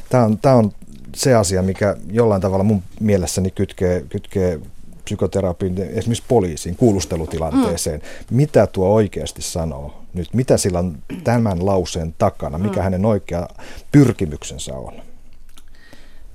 Tämä 0.10 0.24
on, 0.24 0.38
tämä 0.38 0.56
on 0.56 0.72
se 1.16 1.36
asia, 1.36 1.62
mikä 1.62 1.96
jollain 2.12 2.42
tavalla 2.42 2.64
mun 2.64 2.84
mielessäni 3.00 3.52
kytkee, 3.52 4.06
kytkee 4.10 4.60
psykoterapiin, 5.04 5.78
esimerkiksi 5.80 6.24
poliisiin, 6.28 6.76
kuulustelutilanteeseen. 6.76 8.00
Mm. 8.00 8.38
Mitä 8.38 8.68
tuo 8.68 8.90
oikeasti 8.90 9.42
sanoo 9.42 10.04
nyt? 10.14 10.34
Mitä 10.34 10.58
sillä 10.58 10.80
on 10.80 10.98
tämän 11.24 11.66
lauseen 11.66 12.16
takana? 12.18 12.58
Mikä 12.58 12.80
mm. 12.80 12.84
hänen 12.84 13.06
oikea 13.06 13.48
pyrkimyksensä 13.92 14.74
on? 14.74 14.94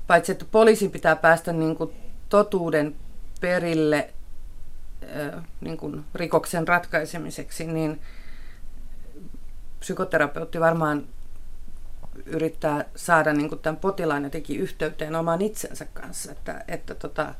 Paitsi, 0.06 0.32
että 0.32 0.44
poliisin 0.52 0.90
pitää 0.90 1.16
päästä 1.16 1.52
niin 1.52 1.76
kuin 1.76 1.90
totuuden 2.28 2.94
perille 3.40 4.10
niin 5.60 5.76
kuin 5.76 6.04
rikoksen 6.14 6.68
ratkaisemiseksi, 6.68 7.66
niin 7.66 8.00
psykoterapeutti 9.80 10.60
varmaan 10.60 11.04
yrittää 12.26 12.84
saada 12.96 13.32
niin 13.32 13.48
kuin 13.48 13.58
tämän 13.58 13.76
potilaan 13.76 14.24
jotenkin 14.24 14.60
yhteyteen 14.60 15.14
oman 15.14 15.42
itsensä 15.42 15.86
kanssa, 15.94 16.32
että, 16.32 16.64
että 16.68 16.94
tota, 16.94 17.34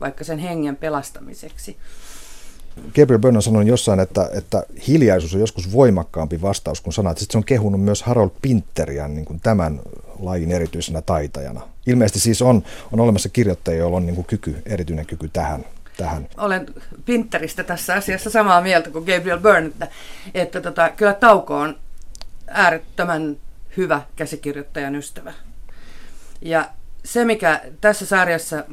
vaikka 0.00 0.24
sen 0.24 0.38
hengen 0.38 0.76
pelastamiseksi. 0.76 1.76
Gabriel 2.94 3.18
Byrne 3.18 3.40
sanonut 3.40 3.68
jossain, 3.68 4.00
että, 4.00 4.30
että 4.32 4.62
hiljaisuus 4.88 5.34
on 5.34 5.40
joskus 5.40 5.72
voimakkaampi 5.72 6.42
vastaus 6.42 6.80
kuin 6.80 6.94
sanat. 6.94 7.18
Sitten 7.18 7.32
se 7.32 7.38
on 7.38 7.44
kehunut 7.44 7.80
myös 7.80 8.02
Harold 8.02 8.30
Pinteria 8.42 9.08
niin 9.08 9.24
kuin 9.24 9.40
tämän 9.40 9.80
lajin 10.18 10.52
erityisenä 10.52 11.02
taitajana. 11.02 11.60
Ilmeisesti 11.86 12.20
siis 12.20 12.42
on, 12.42 12.62
on 12.92 13.00
olemassa 13.00 13.28
kirjoittajia, 13.28 13.78
joilla 13.78 13.96
on 13.96 14.06
niin 14.06 14.14
kuin 14.14 14.24
kyky, 14.24 14.62
erityinen 14.66 15.06
kyky 15.06 15.28
tähän. 15.28 15.64
Tähän. 16.00 16.28
Olen 16.36 16.66
Pinteristä 17.04 17.64
tässä 17.64 17.94
asiassa 17.94 18.30
samaa 18.30 18.60
mieltä 18.60 18.90
kuin 18.90 19.04
Gabriel 19.04 19.40
Byrne, 19.40 19.66
että, 19.66 19.88
että 20.34 20.60
tota, 20.60 20.88
kyllä 20.88 21.14
Tauko 21.14 21.56
on 21.56 21.78
äärettömän 22.48 23.36
hyvä 23.76 24.02
käsikirjoittajan 24.16 24.94
ystävä. 24.94 25.32
Ja 26.42 26.68
se, 27.04 27.24
mikä 27.24 27.60
tässä 27.80 28.06
sarjassa 28.06 28.64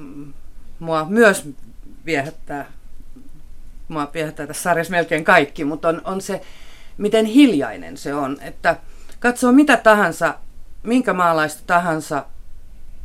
mua 0.80 1.06
myös 1.10 1.50
viehättää, 2.06 2.66
mua 3.88 4.12
viehättää 4.14 4.48
tässä 4.48 4.64
sarjassa 4.64 4.92
melkein 4.92 5.24
kaikki, 5.24 5.66
mutta 5.66 5.88
on, 5.88 6.02
on 6.06 6.22
se, 6.22 6.42
miten 6.98 7.26
hiljainen 7.26 7.98
se 7.98 8.14
on, 8.14 8.38
että 8.42 8.76
katsoo 9.20 9.52
mitä 9.52 9.78
tahansa, 9.78 10.36
minkä 10.84 11.14
maalaista 11.14 11.64
tahansa 11.68 12.26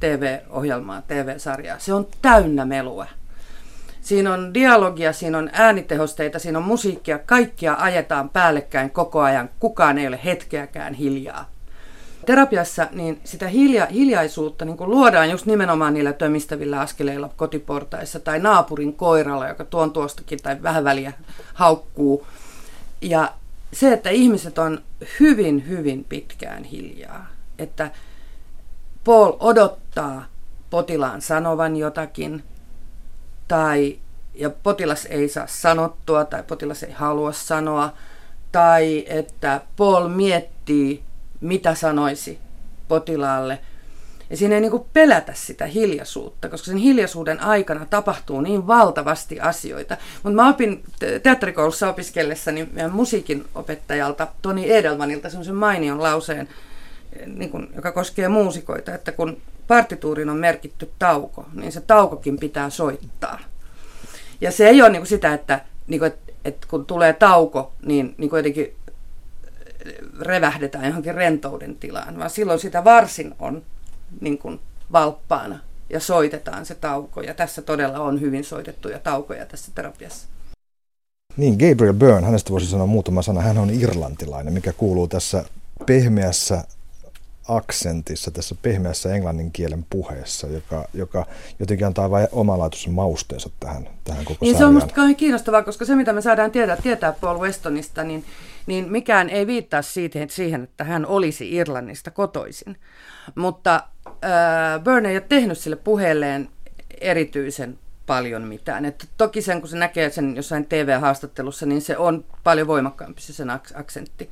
TV-ohjelmaa, 0.00 1.02
TV-sarjaa, 1.02 1.78
se 1.78 1.94
on 1.94 2.06
täynnä 2.22 2.64
melua. 2.64 3.06
Siinä 4.02 4.34
on 4.34 4.54
dialogia, 4.54 5.12
siinä 5.12 5.38
on 5.38 5.50
äänitehosteita, 5.52 6.38
siinä 6.38 6.58
on 6.58 6.64
musiikkia, 6.64 7.18
kaikkia 7.18 7.76
ajetaan 7.78 8.30
päällekkäin 8.30 8.90
koko 8.90 9.20
ajan, 9.20 9.50
kukaan 9.60 9.98
ei 9.98 10.06
ole 10.06 10.20
hetkeäkään 10.24 10.94
hiljaa 10.94 11.52
terapiassa 12.26 12.88
niin 12.92 13.20
sitä 13.24 13.48
hilja, 13.48 13.86
hiljaisuutta 13.86 14.64
niin 14.64 14.76
luodaan 14.80 15.30
just 15.30 15.46
nimenomaan 15.46 15.94
niillä 15.94 16.12
tömistävillä 16.12 16.80
askeleilla 16.80 17.30
kotiportaissa 17.36 18.20
tai 18.20 18.38
naapurin 18.38 18.94
koiralla, 18.94 19.48
joka 19.48 19.64
tuon 19.64 19.92
tuostakin 19.92 20.38
tai 20.42 20.62
vähän 20.62 20.84
väliä 20.84 21.12
haukkuu. 21.54 22.26
Ja 23.00 23.32
se, 23.72 23.92
että 23.92 24.10
ihmiset 24.10 24.58
on 24.58 24.82
hyvin, 25.20 25.68
hyvin 25.68 26.04
pitkään 26.04 26.64
hiljaa. 26.64 27.26
Että 27.58 27.90
Paul 29.04 29.32
odottaa 29.40 30.24
potilaan 30.70 31.22
sanovan 31.22 31.76
jotakin, 31.76 32.42
tai 33.52 33.98
ja 34.34 34.50
potilas 34.50 35.06
ei 35.10 35.28
saa 35.28 35.46
sanottua, 35.46 36.24
tai 36.24 36.42
potilas 36.42 36.82
ei 36.82 36.92
halua 36.92 37.32
sanoa, 37.32 37.92
tai 38.52 39.04
että 39.06 39.60
Paul 39.76 40.08
miettii 40.08 41.02
mitä 41.40 41.74
sanoisi 41.74 42.38
potilaalle. 42.88 43.58
Ja 44.30 44.36
siinä 44.36 44.54
ei 44.54 44.60
niin 44.60 44.84
pelätä 44.92 45.32
sitä 45.34 45.66
hiljaisuutta, 45.66 46.48
koska 46.48 46.66
sen 46.66 46.76
hiljaisuuden 46.76 47.40
aikana 47.40 47.86
tapahtuu 47.86 48.40
niin 48.40 48.66
valtavasti 48.66 49.40
asioita. 49.40 49.96
Mutta 50.22 50.36
mä 50.36 50.48
opin 50.48 50.84
teatterikoulussa 51.22 51.88
opiskellessani 51.88 52.68
musiikin 52.90 53.44
opettajalta 53.54 54.28
Toni 54.42 54.72
Edelmanilta 54.72 55.30
semmoisen 55.30 55.54
mainion 55.54 56.02
lauseen, 56.02 56.48
niin 57.26 57.50
kuin, 57.50 57.68
joka 57.74 57.92
koskee 57.92 58.28
muusikoita, 58.28 58.94
että 58.94 59.12
kun 59.12 59.36
partituurin 59.66 60.30
on 60.30 60.36
merkitty 60.36 60.90
tauko, 60.98 61.46
niin 61.52 61.72
se 61.72 61.80
taukokin 61.80 62.38
pitää 62.38 62.70
soittaa. 62.70 63.38
Ja 64.40 64.52
se 64.52 64.68
ei 64.68 64.82
ole 64.82 64.90
niin 64.90 65.00
kuin 65.00 65.08
sitä, 65.08 65.34
että, 65.34 65.60
niin 65.86 65.98
kuin, 65.98 66.06
että, 66.06 66.32
että 66.44 66.66
kun 66.70 66.86
tulee 66.86 67.12
tauko, 67.12 67.72
niin, 67.86 68.14
niin 68.18 68.30
kuin 68.30 68.38
jotenkin 68.38 68.76
revähdetään 70.20 70.84
johonkin 70.84 71.14
rentouden 71.14 71.76
tilaan, 71.76 72.18
vaan 72.18 72.30
silloin 72.30 72.58
sitä 72.58 72.84
varsin 72.84 73.34
on 73.38 73.62
niin 74.20 74.38
kuin 74.38 74.60
valppaana 74.92 75.58
ja 75.90 76.00
soitetaan 76.00 76.66
se 76.66 76.74
tauko. 76.74 77.20
Ja 77.20 77.34
tässä 77.34 77.62
todella 77.62 77.98
on 77.98 78.20
hyvin 78.20 78.44
soitettuja 78.44 78.98
taukoja 78.98 79.46
tässä 79.46 79.72
terapiassa. 79.74 80.28
Niin, 81.36 81.52
Gabriel 81.54 81.94
Byrne, 81.94 82.26
hänestä 82.26 82.50
voisi 82.50 82.66
sanoa 82.66 82.86
muutama 82.86 83.22
sana. 83.22 83.40
Hän 83.40 83.58
on 83.58 83.70
irlantilainen, 83.70 84.52
mikä 84.52 84.72
kuuluu 84.72 85.08
tässä 85.08 85.44
pehmeässä 85.86 86.64
aksentissa, 87.48 88.30
tässä 88.30 88.54
pehmeässä 88.62 89.14
englannin 89.14 89.52
kielen 89.52 89.86
puheessa, 89.90 90.46
joka, 90.46 90.88
joka 90.94 91.26
jotenkin 91.58 91.86
antaa 91.86 92.10
vain 92.10 92.28
omalaatuisen 92.32 92.92
mausteensa 92.92 93.50
tähän, 93.60 93.88
tähän 94.04 94.24
koko 94.24 94.38
niin, 94.40 94.58
Se 94.58 94.64
on 94.64 94.74
minusta 94.74 94.94
kauhean 94.94 95.16
kiinnostavaa, 95.16 95.62
koska 95.62 95.84
se 95.84 95.94
mitä 95.94 96.12
me 96.12 96.20
saadaan 96.20 96.50
tietää, 96.50 96.76
tietää 96.76 97.12
Paul 97.12 97.38
Westonista, 97.38 98.04
niin, 98.04 98.24
niin 98.66 98.92
mikään 98.92 99.28
ei 99.28 99.46
viittaa 99.46 99.82
siitä, 99.82 100.18
siihen, 100.28 100.62
että 100.62 100.84
hän 100.84 101.06
olisi 101.06 101.54
Irlannista 101.54 102.10
kotoisin. 102.10 102.76
Mutta 103.34 103.82
äh, 104.06 104.82
Byrne 104.84 105.08
ei 105.08 105.16
ole 105.16 105.24
tehnyt 105.28 105.58
sille 105.58 105.76
puheelleen 105.76 106.48
erityisen 107.00 107.78
paljon 108.06 108.42
mitään. 108.42 108.84
Et 108.84 109.08
toki 109.18 109.42
sen, 109.42 109.60
kun 109.60 109.68
se 109.68 109.76
näkee 109.76 110.10
sen 110.10 110.36
jossain 110.36 110.66
TV-haastattelussa, 110.66 111.66
niin 111.66 111.80
se 111.80 111.96
on 111.96 112.24
paljon 112.44 112.66
voimakkaampi 112.66 113.20
se 113.20 113.32
sen 113.32 113.50
aksentti. 113.74 114.30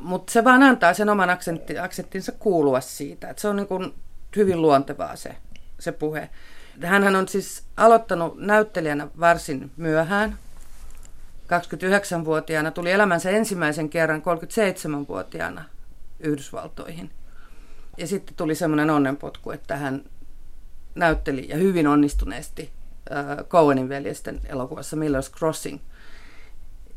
Mutta 0.00 0.32
se 0.32 0.44
vaan 0.44 0.62
antaa 0.62 0.94
sen 0.94 1.08
oman 1.08 1.30
aksentti, 1.30 1.78
aksenttinsa 1.78 2.32
kuulua 2.32 2.80
siitä. 2.80 3.30
Et 3.30 3.38
se 3.38 3.48
on 3.48 3.56
niin 3.56 3.66
kuin 3.66 3.94
hyvin 4.36 4.62
luontevaa 4.62 5.16
se, 5.16 5.36
se 5.78 5.92
puhe. 5.92 6.30
Hänhän 6.82 7.16
on 7.16 7.28
siis 7.28 7.62
aloittanut 7.76 8.38
näyttelijänä 8.38 9.08
varsin 9.20 9.70
myöhään. 9.76 10.38
29-vuotiaana 11.48 12.70
tuli 12.70 12.90
elämänsä 12.90 13.30
ensimmäisen 13.30 13.88
kerran 13.88 14.22
37-vuotiaana 14.22 15.64
Yhdysvaltoihin. 16.20 17.10
Ja 17.98 18.06
sitten 18.06 18.36
tuli 18.36 18.54
semmoinen 18.54 18.90
onnenpotku, 18.90 19.50
että 19.50 19.76
hän 19.76 20.04
näytteli 20.94 21.48
ja 21.48 21.56
hyvin 21.56 21.86
onnistuneesti 21.86 22.70
äh, 23.12 23.46
Coenin 23.48 23.88
veljesten 23.88 24.40
elokuvassa 24.44 24.96
Miller's 24.96 25.38
Crossing. 25.38 25.80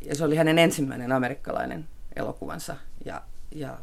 Ja 0.01 0.15
se 0.15 0.25
oli 0.25 0.35
hänen 0.35 0.59
ensimmäinen 0.59 1.11
amerikkalainen 1.11 1.87
elokuvansa 2.15 2.75
ja, 3.05 3.21
ja 3.55 3.77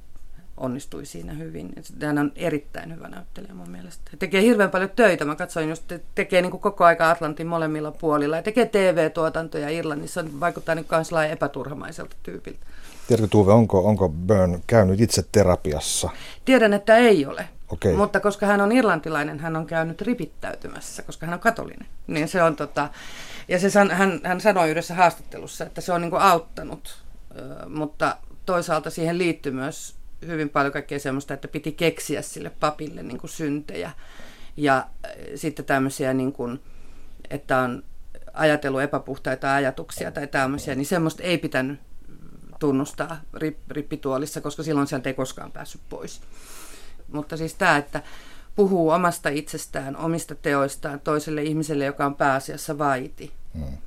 onnistui 0.57 1.07
siinä 1.07 1.33
hyvin. 1.33 1.73
Hän 2.07 2.19
on 2.19 2.33
erittäin 2.37 2.95
hyvä 2.95 3.09
näyttelijä 3.09 3.55
mun 3.55 3.71
mielestä. 3.71 4.03
He 4.13 4.17
tekee 4.17 4.43
hirveän 4.43 4.71
paljon 4.71 4.91
töitä. 4.97 5.25
Mä 5.25 5.37
katsoin 5.37 5.69
just, 5.69 5.93
että 5.93 6.09
tekee 6.15 6.43
niin 6.43 6.51
kuin 6.51 6.61
koko 6.61 6.85
aika 6.85 7.11
Atlantin 7.11 7.47
molemmilla 7.47 7.91
puolilla. 7.91 8.37
Ja 8.37 8.43
tekee 8.43 8.67
TV-tuotantoja 8.67 9.69
Irlannissa. 9.69 10.25
Vaikuttaa 10.41 10.75
niin 10.75 10.87
myös 10.91 11.11
epäturhamaiselta 11.31 12.17
tyypiltä. 12.23 12.67
Tiedätkö 13.07 13.29
Tuve, 13.31 13.53
onko, 13.53 13.87
onko 13.87 14.09
Byrne 14.09 14.61
käynyt 14.67 15.01
itse 15.01 15.25
terapiassa? 15.33 16.11
Tiedän, 16.45 16.73
että 16.73 16.97
ei 16.97 17.27
ole. 17.27 17.49
Okay. 17.69 17.97
Mutta 17.97 18.21
koska 18.21 18.47
hän 18.47 18.61
on 18.61 18.73
irlantilainen, 18.73 19.41
hän 19.41 19.57
on 19.57 19.67
käynyt 19.67 20.03
ripittäytymässä, 20.03 21.03
koska 21.03 21.27
hän 21.27 21.35
on 21.35 21.41
katolinen. 21.41 21.87
Niin 22.07 22.29
se 22.29 22.43
on 22.43 22.57
tota, 22.57 22.89
ja 23.49 23.59
se, 23.59 23.71
hän, 23.93 24.21
hän 24.25 24.41
sanoi 24.41 24.71
yhdessä 24.71 24.95
haastattelussa, 24.95 25.65
että 25.65 25.81
se 25.81 25.93
on 25.93 26.01
niin 26.01 26.11
kuin 26.11 26.23
auttanut 26.23 26.97
mutta 27.69 28.17
toisaalta 28.47 28.91
siihen 28.91 29.19
liittyy 29.19 29.53
myös 29.53 29.95
hyvin 30.27 30.49
paljon 30.49 30.73
kaikkea 30.73 30.99
semmoista, 30.99 31.35
että 31.35 31.49
piti 31.49 31.73
keksiä 31.73 32.23
sille 32.23 32.51
papille 32.51 33.03
niin 33.03 33.19
kuin 33.19 33.31
syntejä. 33.31 33.93
Ja 34.57 34.87
sitten 35.35 35.65
tämmöisiä, 35.65 36.15
niin 36.15 36.33
kuin, 36.33 36.61
että 37.31 37.59
on 37.59 37.83
ajatellut 38.33 38.83
epäpuhtaita 38.83 39.55
ajatuksia 39.55 40.11
tai 40.11 40.27
tämmöisiä, 40.27 40.75
niin 40.75 40.87
semmoista 40.87 41.23
ei 41.23 41.39
pitänyt 41.39 41.81
tunnustaa 42.59 43.21
rippituolissa, 43.71 44.41
koska 44.41 44.63
silloin 44.63 44.87
sieltä 44.87 45.09
ei 45.09 45.15
koskaan 45.15 45.53
päässyt 45.53 45.81
pois. 45.89 46.21
Mutta 47.13 47.37
siis 47.37 47.55
tämä, 47.55 47.77
että 47.77 48.03
puhuu 48.57 48.91
omasta 48.91 49.29
itsestään, 49.29 49.97
omista 49.97 50.35
teoistaan 50.35 51.01
toiselle 51.01 51.43
ihmiselle, 51.43 51.85
joka 51.85 52.07
on 52.07 52.15
pääasiassa 52.15 52.79
vaiti, 52.79 53.33
mm. 53.55 53.79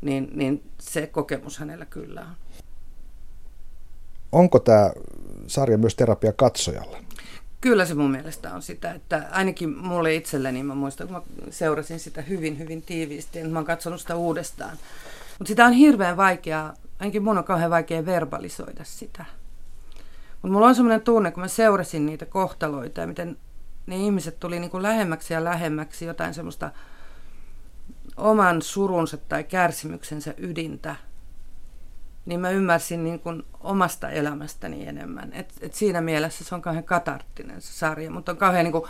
niin, 0.00 0.30
niin 0.32 0.70
se 0.80 1.06
kokemus 1.06 1.58
hänellä 1.58 1.84
kyllä 1.84 2.20
on. 2.20 2.36
Onko 4.32 4.58
tämä 4.58 4.92
sarja 5.46 5.78
myös 5.78 5.94
terapia 5.94 6.32
katsojalle? 6.32 6.98
Kyllä 7.60 7.84
se 7.84 7.94
mun 7.94 8.10
mielestä 8.10 8.54
on 8.54 8.62
sitä, 8.62 8.92
että 8.92 9.28
ainakin 9.30 9.78
mulle 9.78 10.14
itselleni, 10.14 10.62
mä 10.62 10.74
muistan, 10.74 11.08
kun 11.08 11.16
mä 11.16 11.22
seurasin 11.50 12.00
sitä 12.00 12.22
hyvin, 12.22 12.58
hyvin 12.58 12.82
tiiviisti, 12.82 13.38
että 13.38 13.50
mä 13.50 13.58
oon 13.58 13.66
katsonut 13.66 14.00
sitä 14.00 14.16
uudestaan 14.16 14.78
Mutta 15.38 15.48
sitä 15.48 15.66
on 15.66 15.72
hirveän 15.72 16.16
vaikeaa, 16.16 16.74
ainakin 16.98 17.22
mun 17.22 17.38
on 17.38 17.44
kauhean 17.44 17.70
vaikea 17.70 18.06
verbalisoida 18.06 18.84
sitä. 18.84 19.24
Mutta 20.42 20.52
mulla 20.52 20.66
on 20.66 20.74
semmoinen 20.74 21.00
tunne, 21.00 21.30
kun 21.30 21.42
mä 21.42 21.48
seurasin 21.48 22.06
niitä 22.06 22.26
kohtaloita 22.26 23.00
ja 23.00 23.06
miten 23.06 23.36
ne 23.86 23.96
ihmiset 23.96 24.40
tuli 24.40 24.60
niin 24.60 24.70
kuin 24.70 24.82
lähemmäksi 24.82 25.34
ja 25.34 25.44
lähemmäksi 25.44 26.04
jotain 26.04 26.34
semmoista 26.34 26.70
oman 28.16 28.62
surunsa 28.62 29.16
tai 29.16 29.44
kärsimyksensä 29.44 30.34
ydintä, 30.38 30.96
niin 32.26 32.40
mä 32.40 32.50
ymmärsin 32.50 33.04
niin 33.04 33.20
kuin 33.20 33.42
omasta 33.60 34.10
elämästäni 34.10 34.86
enemmän. 34.86 35.32
Et, 35.32 35.54
et 35.60 35.74
siinä 35.74 36.00
mielessä 36.00 36.44
se 36.44 36.54
on 36.54 36.62
kauhean 36.62 36.84
katarttinen 36.84 37.60
se 37.60 37.72
sarja, 37.72 38.10
mutta 38.10 38.32
on 38.32 38.38
kauhean 38.38 38.64
niin 38.64 38.72
kuin 38.72 38.84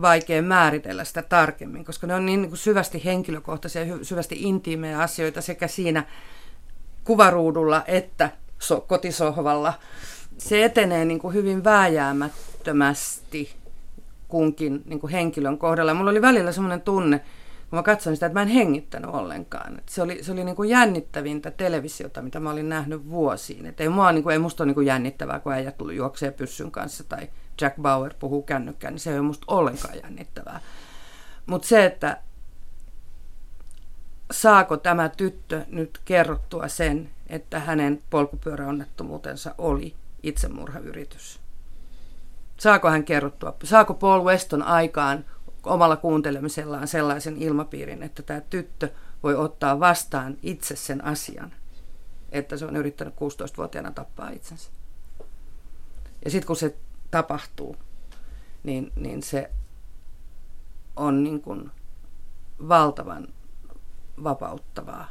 vaikea 0.00 0.42
määritellä 0.42 1.04
sitä 1.04 1.22
tarkemmin, 1.22 1.84
koska 1.84 2.06
ne 2.06 2.14
on 2.14 2.26
niin, 2.26 2.42
niin 2.42 2.50
kuin 2.50 2.58
syvästi 2.58 3.04
henkilökohtaisia, 3.04 3.82
syvästi 4.02 4.36
intiimejä 4.38 5.00
asioita 5.00 5.40
sekä 5.40 5.68
siinä 5.68 6.04
kuvaruudulla 7.04 7.84
että 7.86 8.30
so, 8.58 8.80
kotisohvalla. 8.80 9.74
Se 10.38 10.64
etenee 10.64 11.04
niin 11.04 11.18
kuin 11.18 11.34
hyvin 11.34 11.64
vääjäämättömästi 11.64 13.56
kunkin 14.28 14.82
niin 14.84 15.00
kuin 15.00 15.12
henkilön 15.12 15.58
kohdalla. 15.58 15.94
Mulla 15.94 16.10
oli 16.10 16.22
välillä 16.22 16.52
semmoinen 16.52 16.80
tunne, 16.80 17.20
kun 17.70 17.78
mä 17.78 17.82
katsoin 17.82 18.16
sitä, 18.16 18.26
että 18.26 18.38
mä 18.38 18.42
en 18.42 18.48
hengittänyt 18.48 19.10
ollenkaan. 19.10 19.78
Et 19.78 19.88
se 19.88 20.02
oli, 20.02 20.22
se 20.22 20.32
oli 20.32 20.44
niin 20.44 20.56
kuin 20.56 20.70
jännittävintä 20.70 21.50
televisiota, 21.50 22.22
mitä 22.22 22.40
mä 22.40 22.50
olin 22.50 22.68
nähnyt 22.68 23.10
vuosiin. 23.10 23.66
Et 23.66 23.80
ei, 23.80 23.88
mua, 23.88 24.12
niin 24.12 24.22
kuin, 24.22 24.32
ei 24.32 24.38
musta 24.38 24.62
ole 24.62 24.66
niin 24.66 24.74
kuin 24.74 24.86
jännittävää, 24.86 25.40
kun 25.40 25.52
äijä 25.52 25.72
tuli 25.72 25.96
juoksee 25.96 26.30
pyssyn 26.30 26.70
kanssa 26.70 27.04
tai 27.04 27.28
Jack 27.60 27.76
Bauer 27.82 28.14
puhuu 28.18 28.42
kännykkään, 28.42 28.94
niin 28.94 29.00
se 29.00 29.10
ei 29.10 29.18
ole 29.18 29.26
musta 29.26 29.44
ollenkaan 29.48 29.94
jännittävää. 30.02 30.60
Mutta 31.46 31.68
se, 31.68 31.84
että 31.84 32.20
saako 34.30 34.76
tämä 34.76 35.08
tyttö 35.08 35.64
nyt 35.68 36.00
kerrottua 36.04 36.68
sen, 36.68 37.10
että 37.26 37.60
hänen 37.60 38.02
polkupyöräonnettomuutensa 38.10 39.54
oli 39.58 39.94
itsemurhayritys. 40.22 41.40
Saako 42.56 42.90
hän 42.90 43.04
kerrottua, 43.04 43.56
saako 43.64 43.94
Paul 43.94 44.24
Weston 44.24 44.62
aikaan 44.62 45.24
omalla 45.68 45.96
kuuntelemisellaan 45.96 46.88
sellaisen 46.88 47.36
ilmapiirin, 47.36 48.02
että 48.02 48.22
tämä 48.22 48.40
tyttö 48.40 48.88
voi 49.22 49.34
ottaa 49.34 49.80
vastaan 49.80 50.36
itse 50.42 50.76
sen 50.76 51.04
asian, 51.04 51.52
että 52.32 52.56
se 52.56 52.64
on 52.64 52.76
yrittänyt 52.76 53.14
16-vuotiaana 53.14 53.90
tappaa 53.90 54.30
itsensä. 54.30 54.70
Ja 56.24 56.30
sitten 56.30 56.46
kun 56.46 56.56
se 56.56 56.76
tapahtuu, 57.10 57.76
niin, 58.62 58.92
niin 58.96 59.22
se 59.22 59.50
on 60.96 61.24
niin 61.24 61.40
kuin 61.40 61.70
valtavan 62.68 63.28
vapauttavaa. 64.24 65.10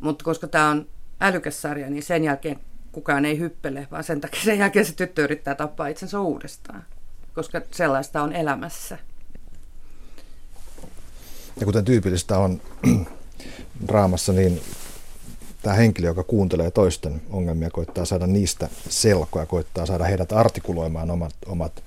Mutta 0.00 0.24
koska 0.24 0.46
tämä 0.46 0.70
on 0.70 0.86
älykäs 1.20 1.62
sarja, 1.62 1.90
niin 1.90 2.02
sen 2.02 2.24
jälkeen 2.24 2.60
kukaan 2.92 3.24
ei 3.24 3.38
hyppele, 3.38 3.88
vaan 3.90 4.04
sen 4.04 4.20
takia 4.20 4.42
sen 4.42 4.58
jälkeen 4.58 4.86
se 4.86 4.94
tyttö 4.94 5.24
yrittää 5.24 5.54
tappaa 5.54 5.86
itsensä 5.86 6.20
uudestaan, 6.20 6.84
koska 7.34 7.60
sellaista 7.70 8.22
on 8.22 8.32
elämässä. 8.32 8.98
Ja 11.60 11.66
kuten 11.66 11.84
tyypillistä 11.84 12.38
on 12.38 12.60
draamassa, 13.88 14.32
niin 14.32 14.60
tämä 15.62 15.76
henkilö, 15.76 16.08
joka 16.08 16.22
kuuntelee 16.22 16.70
toisten 16.70 17.22
ongelmia, 17.30 17.70
koittaa 17.70 18.04
saada 18.04 18.26
niistä 18.26 18.68
selkoa, 18.88 19.46
koittaa 19.46 19.86
saada 19.86 20.04
heidät 20.04 20.32
artikuloimaan 20.32 21.10
omat, 21.10 21.34
omat 21.46 21.82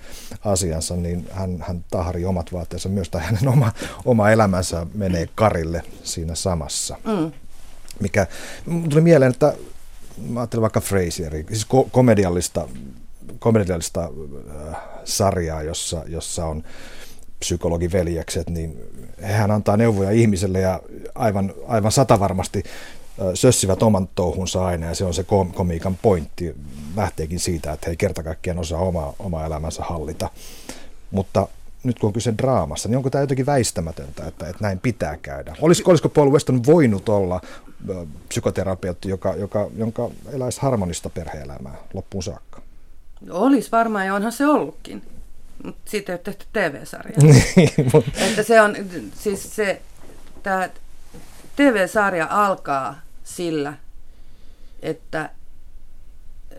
asiansa, 0.46 0.96
niin 0.96 1.28
hän, 1.32 1.64
hän 1.68 1.86
tahri 1.92 2.26
omat 2.26 2.54
vaatteensa 2.54 2.90
myös, 2.90 3.10
tai 3.10 3.22
hänen 3.22 3.48
oma, 3.48 3.72
oma 4.06 4.30
elämänsä 4.30 4.88
menee 4.94 5.30
karille 5.36 5.84
siinä 6.04 6.36
samassa. 6.36 6.98
Mm. 7.06 7.32
Mikä 8.00 8.28
tuli 8.90 9.02
mieleen, 9.02 9.32
että 9.32 9.54
mä 10.30 10.40
ajattelin 10.40 10.62
vaikka 10.62 10.82
Frasieria, 10.82 11.44
siis 11.48 11.68
ko- 11.68 11.90
komediallista, 11.92 12.68
komediallista 13.40 14.04
äh, 14.04 14.76
sarjaa, 15.04 15.64
jossa, 15.64 16.04
jossa 16.08 16.46
on 16.46 16.64
psykologiveljekset, 17.40 18.50
niin 18.50 18.78
hän 19.22 19.52
antaa 19.52 19.78
neuvoja 19.78 20.12
ihmiselle 20.12 20.60
ja 20.60 20.80
aivan, 21.16 21.54
aivan 21.68 21.92
satavarmasti 21.92 22.64
äh, 22.66 23.28
sössivät 23.34 23.84
oman 23.84 24.10
touhunsa 24.16 24.66
aina 24.66 24.86
ja 24.86 24.96
se 24.96 25.06
on 25.06 25.14
se 25.14 25.26
komiikan 25.54 25.98
pointti. 26.02 26.56
Lähteekin 26.96 27.40
siitä, 27.40 27.72
että 27.72 27.86
he 27.86 27.92
ei 27.92 27.98
kerta 27.98 28.24
kaikkiaan 28.24 28.60
osaa 28.60 28.82
omaa, 28.82 29.14
omaa 29.20 29.46
elämänsä 29.46 29.84
hallita. 29.84 30.30
Mutta 31.12 31.48
nyt 31.84 32.00
kun 32.00 32.08
on 32.08 32.14
kyse 32.14 32.34
draamassa, 32.38 32.90
niin 32.90 32.98
onko 32.98 33.10
tämä 33.10 33.24
jotenkin 33.24 33.46
väistämätöntä, 33.46 34.28
että, 34.28 34.50
että 34.50 34.64
näin 34.64 34.80
pitää 34.80 35.18
käydä? 35.18 35.56
Olisiko, 35.62 35.92
olisiko 35.92 36.10
Paul 36.10 36.32
Weston 36.32 36.66
voinut 36.66 37.10
olla 37.10 37.42
psykoterapeutti, 38.30 39.10
joka, 39.10 39.36
joka, 39.36 39.70
jonka 39.78 40.10
eläisi 40.34 40.62
harmonista 40.62 41.10
perhe-elämää 41.10 41.76
loppuun 41.94 42.24
saakka? 42.24 42.62
Olisi 43.30 43.72
varmaan 43.72 44.06
ja 44.06 44.16
onhan 44.16 44.32
se 44.32 44.48
ollutkin, 44.48 45.02
mutta 45.64 45.92
siitä 45.92 46.12
ei 46.12 46.14
ole 46.14 46.22
tehty 46.24 46.46
TV-sarja. 46.54 47.18
Niin, 47.56 47.72
että 48.30 48.44
se 48.44 48.62
on, 48.62 48.76
siis 49.16 49.56
se, 49.56 49.82
tämä 50.44 50.70
TV-sarja 51.56 52.28
alkaa 52.30 53.02
sillä, 53.24 53.74
että 54.82 55.30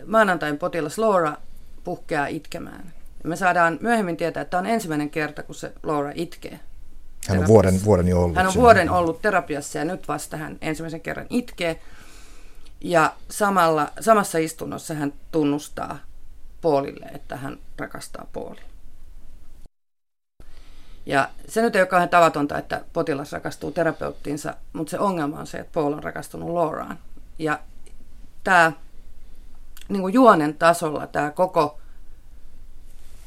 maanantain 0.05 0.57
potilas 0.57 0.97
Laura 0.97 1.37
puhkeaa 1.83 2.27
itkemään. 2.27 2.93
Ja 3.23 3.29
me 3.29 3.35
saadaan 3.35 3.77
myöhemmin 3.81 4.17
tietää, 4.17 4.41
että 4.41 4.51
tämä 4.51 4.59
on 4.59 4.65
ensimmäinen 4.65 5.09
kerta, 5.09 5.43
kun 5.43 5.55
se 5.55 5.71
Laura 5.83 6.11
itkee. 6.15 6.59
Hän 7.27 7.39
on 7.39 7.47
vuoden, 7.47 7.85
vuoden 7.85 8.07
jo 8.07 8.23
ollut. 8.23 8.35
Hän 8.35 8.45
on 8.45 8.51
siinä. 8.51 8.61
vuoden 8.61 8.89
ollut 8.89 9.21
terapiassa 9.21 9.77
ja 9.77 9.85
nyt 9.85 10.07
vasta 10.07 10.37
hän 10.37 10.57
ensimmäisen 10.61 11.01
kerran 11.01 11.27
itkee. 11.29 11.79
Ja 12.81 13.13
samalla, 13.29 13.91
samassa 13.99 14.37
istunnossa 14.37 14.93
hän 14.93 15.13
tunnustaa 15.31 15.99
Paulille, 16.61 17.05
että 17.05 17.37
hän 17.37 17.57
rakastaa 17.77 18.27
Paulia. 18.33 18.63
Ja 21.05 21.29
se 21.47 21.61
nyt 21.61 21.75
ei 21.75 21.81
ole 21.81 21.87
kauhean 21.87 22.09
tavatonta, 22.09 22.57
että 22.57 22.81
potilas 22.93 23.31
rakastuu 23.31 23.71
terapeuttiinsa, 23.71 24.53
mutta 24.73 24.91
se 24.91 24.99
ongelma 24.99 25.39
on 25.39 25.47
se, 25.47 25.57
että 25.57 25.73
Paul 25.73 25.93
on 25.93 26.03
rakastunut 26.03 26.49
Lauraan. 26.49 26.99
Ja 27.39 27.59
tämä 28.43 28.71
niin 29.89 30.01
kuin 30.01 30.13
juonen 30.13 30.53
tasolla 30.53 31.07
tämä 31.07 31.31
koko 31.31 31.79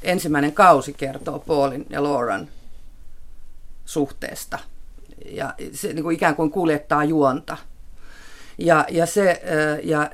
ensimmäinen 0.02 0.52
kausi 0.52 0.92
kertoo 0.92 1.38
Paulin 1.38 1.86
ja 1.90 2.02
Lauran 2.02 2.48
suhteesta. 3.84 4.58
Ja 5.32 5.54
se 5.72 5.92
niin 5.92 6.02
kuin 6.02 6.14
ikään 6.14 6.36
kuin 6.36 6.50
kuljettaa 6.50 7.04
juonta. 7.04 7.56
Ja, 8.58 8.86
ja, 8.90 9.06
se, 9.06 9.42
ja 9.82 10.10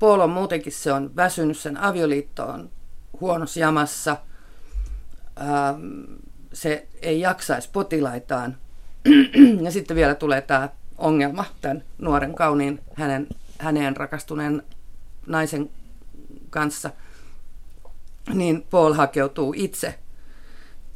Paul 0.00 0.20
on 0.20 0.30
muutenkin 0.30 0.72
se 0.72 0.92
on 0.92 1.16
väsynyt 1.16 1.58
sen 1.58 1.76
avioliittoon 1.76 2.70
huonossa 3.20 3.60
jamassa. 3.60 4.16
Se 6.52 6.86
ei 7.02 7.20
jaksaisi 7.20 7.68
potilaitaan. 7.72 8.56
Ja 9.64 9.70
sitten 9.70 9.96
vielä 9.96 10.14
tulee 10.14 10.40
tämä 10.40 10.68
ongelma 10.98 11.44
tämän 11.60 11.84
nuoren 11.98 12.34
kauniin 12.34 12.80
hänen, 12.94 13.28
häneen 13.58 13.96
rakastuneen 13.96 14.62
naisen 15.26 15.70
kanssa. 16.50 16.90
Niin 18.34 18.66
Paul 18.70 18.92
hakeutuu 18.92 19.54
itse 19.56 19.98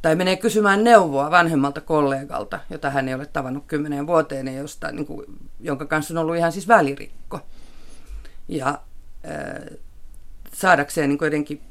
tai 0.01 0.15
menee 0.15 0.35
kysymään 0.35 0.83
neuvoa 0.83 1.31
vanhemmalta 1.31 1.81
kollegalta, 1.81 2.59
jota 2.69 2.89
hän 2.89 3.07
ei 3.07 3.13
ole 3.13 3.25
tavannut 3.25 3.63
kymmeneen 3.67 4.07
vuoteen 4.07 4.55
josta, 4.55 4.91
niin 4.91 5.05
kuin, 5.05 5.25
jonka 5.59 5.85
kanssa 5.85 6.13
on 6.13 6.17
ollut 6.17 6.35
ihan 6.35 6.51
siis 6.51 6.67
välirikko. 6.67 7.39
Ja 8.47 8.79
saadakseen 10.53 11.09
niin 11.09 11.19
jotenkin 11.21 11.61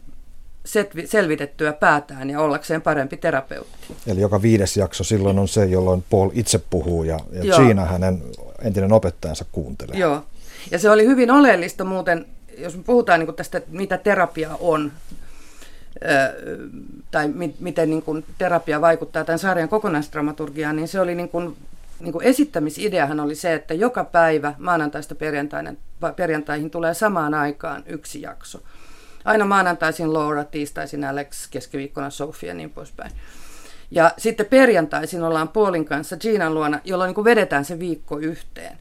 selvitettyä 1.04 1.72
päätään 1.72 2.30
ja 2.30 2.40
ollakseen 2.40 2.82
parempi 2.82 3.16
terapeutti. 3.16 3.94
Eli 4.06 4.20
joka 4.20 4.42
viides 4.42 4.76
jakso 4.76 5.04
silloin 5.04 5.38
on 5.38 5.48
se, 5.48 5.64
jolloin 5.64 6.04
Paul 6.10 6.30
itse 6.32 6.58
puhuu 6.70 7.04
ja, 7.04 7.18
ja 7.30 7.56
Gina 7.56 7.84
hänen 7.84 8.22
entinen 8.62 8.92
opettajansa 8.92 9.44
kuuntelee. 9.52 9.98
Joo, 9.98 10.24
ja 10.70 10.78
se 10.78 10.90
oli 10.90 11.06
hyvin 11.06 11.30
oleellista 11.30 11.84
muuten, 11.84 12.26
jos 12.58 12.76
me 12.76 12.82
puhutaan 12.82 13.20
niin 13.20 13.34
tästä, 13.34 13.62
mitä 13.68 13.98
terapia 13.98 14.50
on, 14.60 14.92
tai 17.10 17.28
mi- 17.28 17.54
miten 17.60 17.90
niin 17.90 18.02
kuin 18.02 18.24
terapia 18.38 18.80
vaikuttaa 18.80 19.24
tämän 19.24 19.38
sarjan 19.38 19.68
kokonaisdramaturgiaan, 19.68 20.76
niin 20.76 20.88
se 20.88 21.00
oli 21.00 21.14
niin 21.14 21.28
kuin, 21.28 21.56
niin 22.00 22.12
kuin 22.12 22.24
esittämisideahan 22.24 23.20
oli 23.20 23.34
se, 23.34 23.54
että 23.54 23.74
joka 23.74 24.04
päivä 24.04 24.54
maanantaista 24.58 25.14
perjantaihin 26.16 26.70
tulee 26.70 26.94
samaan 26.94 27.34
aikaan 27.34 27.82
yksi 27.86 28.22
jakso. 28.22 28.62
Aina 29.24 29.44
maanantaisin 29.44 30.12
Laura, 30.12 30.44
tiistaisin 30.44 31.04
Alex, 31.04 31.48
keskiviikkona 31.50 32.10
Sofia 32.10 32.48
ja 32.48 32.54
niin 32.54 32.70
poispäin. 32.70 33.12
Ja 33.90 34.10
sitten 34.18 34.46
perjantaisin 34.46 35.22
ollaan 35.22 35.48
Paulin 35.48 35.84
kanssa 35.84 36.16
Ginan 36.16 36.54
luona, 36.54 36.80
jolloin 36.84 37.08
niin 37.08 37.14
kuin 37.14 37.24
vedetään 37.24 37.64
se 37.64 37.78
viikko 37.78 38.18
yhteen. 38.18 38.78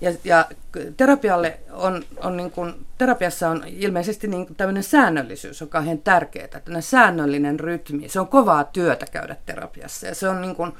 Ja, 0.00 0.12
ja 0.24 0.48
terapialle 0.96 1.58
on, 1.72 2.04
on 2.16 2.36
niin 2.36 2.50
kuin, 2.50 2.86
terapiassa 2.98 3.48
on 3.48 3.64
ilmeisesti 3.66 4.28
niin 4.28 4.46
kuin 4.46 4.56
tämmöinen 4.56 4.82
säännöllisyys 4.82 5.62
on 5.62 5.68
kauhean 5.68 5.98
tärkeää. 5.98 6.48
Tämmöinen 6.48 6.82
säännöllinen 6.82 7.60
rytmi. 7.60 8.08
Se 8.08 8.20
on 8.20 8.28
kovaa 8.28 8.64
työtä 8.64 9.06
käydä 9.12 9.36
terapiassa. 9.46 10.06
Ja 10.06 10.14
se 10.14 10.28
on 10.28 10.42
niin 10.42 10.56
kuin, 10.56 10.72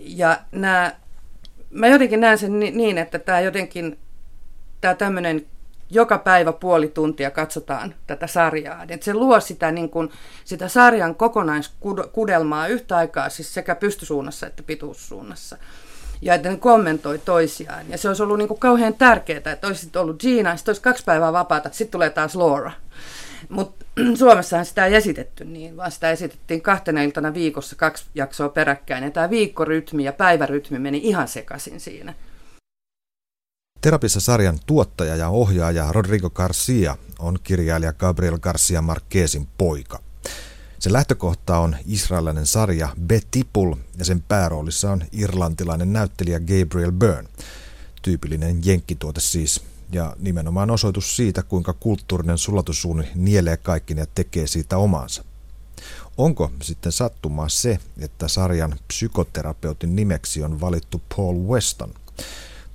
ja 0.00 0.38
nämä 0.52 0.92
mä 1.74 1.86
jotenkin 1.88 2.20
näen 2.20 2.38
sen 2.38 2.60
niin, 2.60 2.98
että 2.98 3.18
tämä 3.18 3.40
jotenkin, 3.40 3.98
tämä 4.80 4.94
tämmöinen 4.94 5.46
joka 5.90 6.18
päivä 6.18 6.52
puoli 6.52 6.88
tuntia 6.88 7.30
katsotaan 7.30 7.94
tätä 8.06 8.26
sarjaa. 8.26 8.84
Et 8.88 9.02
se 9.02 9.14
luo 9.14 9.40
sitä, 9.40 9.72
niin 9.72 9.90
kuin, 9.90 10.10
sitä 10.44 10.68
sarjan 10.68 11.14
kokonaiskudelmaa 11.14 12.68
yhtä 12.68 12.96
aikaa 12.96 13.28
siis 13.28 13.54
sekä 13.54 13.74
pystysuunnassa 13.74 14.46
että 14.46 14.62
pituussuunnassa. 14.62 15.56
Ja 16.22 16.34
että 16.34 16.48
ne 16.48 16.56
kommentoi 16.56 17.18
toisiaan. 17.18 17.90
Ja 17.90 17.98
se 17.98 18.08
olisi 18.08 18.22
ollut 18.22 18.38
niin 18.38 18.48
kuin 18.48 18.60
kauhean 18.60 18.94
tärkeää, 18.94 19.52
että 19.52 19.66
olisi 19.66 19.90
ollut 19.96 20.20
Gina, 20.20 20.56
sitten 20.56 20.72
olisi 20.72 20.82
kaksi 20.82 21.04
päivää 21.04 21.32
vapaata, 21.32 21.68
sitten 21.72 21.92
tulee 21.92 22.10
taas 22.10 22.36
Laura. 22.36 22.72
Mutta 23.54 23.84
Suomessahan 24.18 24.66
sitä 24.66 24.86
ei 24.86 24.94
esitetty 24.94 25.44
niin, 25.44 25.76
vaan 25.76 25.92
sitä 25.92 26.10
esitettiin 26.10 26.62
kahtena 26.62 27.02
iltana 27.02 27.34
viikossa 27.34 27.76
kaksi 27.76 28.04
jaksoa 28.14 28.48
peräkkäin. 28.48 29.04
Ja 29.04 29.10
tämä 29.10 29.30
viikkorytmi 29.30 30.04
ja 30.04 30.12
päivärytmi 30.12 30.78
meni 30.78 31.00
ihan 31.02 31.28
sekaisin 31.28 31.80
siinä. 31.80 32.14
Terapissa 33.80 34.20
sarjan 34.20 34.58
tuottaja 34.66 35.16
ja 35.16 35.28
ohjaaja 35.28 35.92
Rodrigo 35.92 36.30
Garcia 36.30 36.96
on 37.18 37.38
kirjailija 37.42 37.92
Gabriel 37.92 38.38
Garcia 38.38 38.82
Marquezin 38.82 39.48
poika. 39.58 40.00
Sen 40.78 40.92
lähtökohta 40.92 41.58
on 41.58 41.76
israelilainen 41.86 42.46
sarja 42.46 42.88
Betipul 43.06 43.74
ja 43.98 44.04
sen 44.04 44.22
pääroolissa 44.28 44.92
on 44.92 45.02
irlantilainen 45.12 45.92
näyttelijä 45.92 46.40
Gabriel 46.40 46.92
Byrne. 46.92 47.28
Tyypillinen 48.02 48.60
jenkkituote 48.64 49.20
siis 49.20 49.64
ja 49.94 50.16
nimenomaan 50.18 50.70
osoitus 50.70 51.16
siitä, 51.16 51.42
kuinka 51.42 51.72
kulttuurinen 51.72 52.38
sulatusuuni 52.38 53.08
nielee 53.14 53.56
kaikki 53.56 53.94
ja 53.96 54.06
tekee 54.14 54.46
siitä 54.46 54.78
omaansa. 54.78 55.24
Onko 56.16 56.50
sitten 56.62 56.92
sattumaa 56.92 57.48
se, 57.48 57.78
että 57.98 58.28
sarjan 58.28 58.78
psykoterapeutin 58.88 59.96
nimeksi 59.96 60.42
on 60.42 60.60
valittu 60.60 61.02
Paul 61.16 61.36
Weston? 61.36 61.94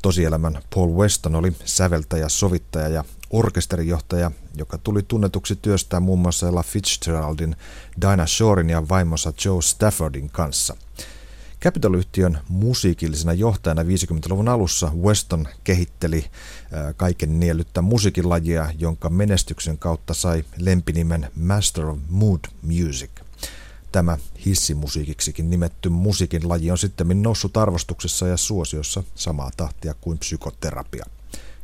Tosielämän 0.02 0.62
Paul 0.76 0.90
Weston 0.90 1.36
oli 1.36 1.54
säveltäjä, 1.66 2.30
sovittaja 2.30 2.88
ja 2.88 3.04
orkesterijohtaja, 3.30 4.32
joka 4.56 4.78
tuli 4.78 5.04
tunnetuksi 5.04 5.56
työstään 5.56 6.04
muun 6.04 6.20
muassa 6.20 6.48
Ella 6.48 6.64
Fitzgeraldin, 6.64 7.56
Dinah 8.02 8.28
Shorein 8.28 8.70
ja 8.70 8.90
vaimonsa 8.90 9.34
Joe 9.46 9.62
Staffordin 9.62 10.30
kanssa– 10.30 10.78
Capitol-yhtiön 11.62 12.40
musiikillisena 12.50 13.34
johtajana 13.34 13.84
50-luvun 13.84 14.48
alussa 14.48 14.92
Weston 14.96 15.48
kehitteli 15.64 16.26
kaiken 16.98 17.40
nielyttä 17.40 17.82
musiikinlajia, 17.82 18.72
jonka 18.78 19.10
menestyksen 19.10 19.78
kautta 19.78 20.14
sai 20.14 20.44
lempinimen 20.58 21.32
Master 21.36 21.86
of 21.86 22.00
Mood 22.10 22.40
Music. 22.62 23.10
Tämä 23.92 24.18
hissimusiikiksikin 24.46 25.50
nimetty 25.50 25.90
musiikin 25.90 26.50
laji 26.50 26.72
on 26.72 26.78
sitten 26.78 27.22
noussut 27.22 27.58
arvostuksessa 27.58 28.28
ja 28.28 28.38
suosiossa 28.38 29.04
samaa 29.16 29.52
tahtia 29.58 29.94
kuin 30.02 30.18
psykoterapia. 30.18 31.06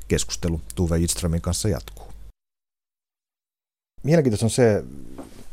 Keskustelu 0.08 0.62
Tuve 0.76 1.00
Idströmin 1.00 1.42
kanssa 1.42 1.70
jatkuu. 1.70 2.08
Mielenkiintoista 4.04 4.46
on 4.46 4.50
se, 4.50 4.84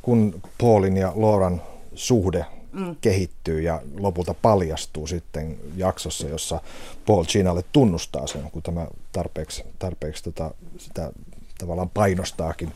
kun 0.02 0.42
Paulin 0.60 0.96
ja 0.96 1.12
Lauran 1.16 1.62
suhde 1.94 2.46
mm. 2.72 2.96
kehittyy 3.00 3.60
ja 3.60 3.82
lopulta 3.98 4.34
paljastuu 4.34 5.06
sitten 5.06 5.56
jaksossa, 5.76 6.28
jossa 6.28 6.60
Paul 7.06 7.24
Ginalle 7.24 7.64
tunnustaa 7.72 8.26
sen, 8.26 8.50
kun 8.50 8.62
tämä 8.62 8.86
tarpeeksi, 9.12 9.64
tarpeeksi 9.78 10.24
tota, 10.24 10.50
sitä 10.78 11.12
tavallaan 11.58 11.90
painostaakin 11.90 12.72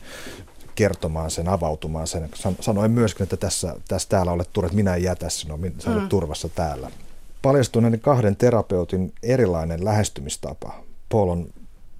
kertomaan 0.75 1.31
sen, 1.31 1.47
avautumaan 1.47 2.07
sen. 2.07 2.29
Sanoin 2.59 2.91
myöskin, 2.91 3.23
että 3.23 3.37
tässä, 3.37 3.75
tässä 3.87 4.09
täällä 4.09 4.31
olet 4.31 4.49
turva, 4.53 4.67
että 4.67 4.75
minä 4.75 4.95
en 4.95 5.03
jätä 5.03 5.29
sinua, 5.29 5.59
sinä 5.79 5.93
olet 5.93 6.03
mm. 6.03 6.09
turvassa 6.09 6.49
täällä. 6.49 6.91
Paljastuu 7.41 7.81
näiden 7.81 7.99
kahden 7.99 8.35
terapeutin 8.35 9.13
erilainen 9.23 9.85
lähestymistapa. 9.85 10.83
Paul 11.09 11.29
on 11.29 11.47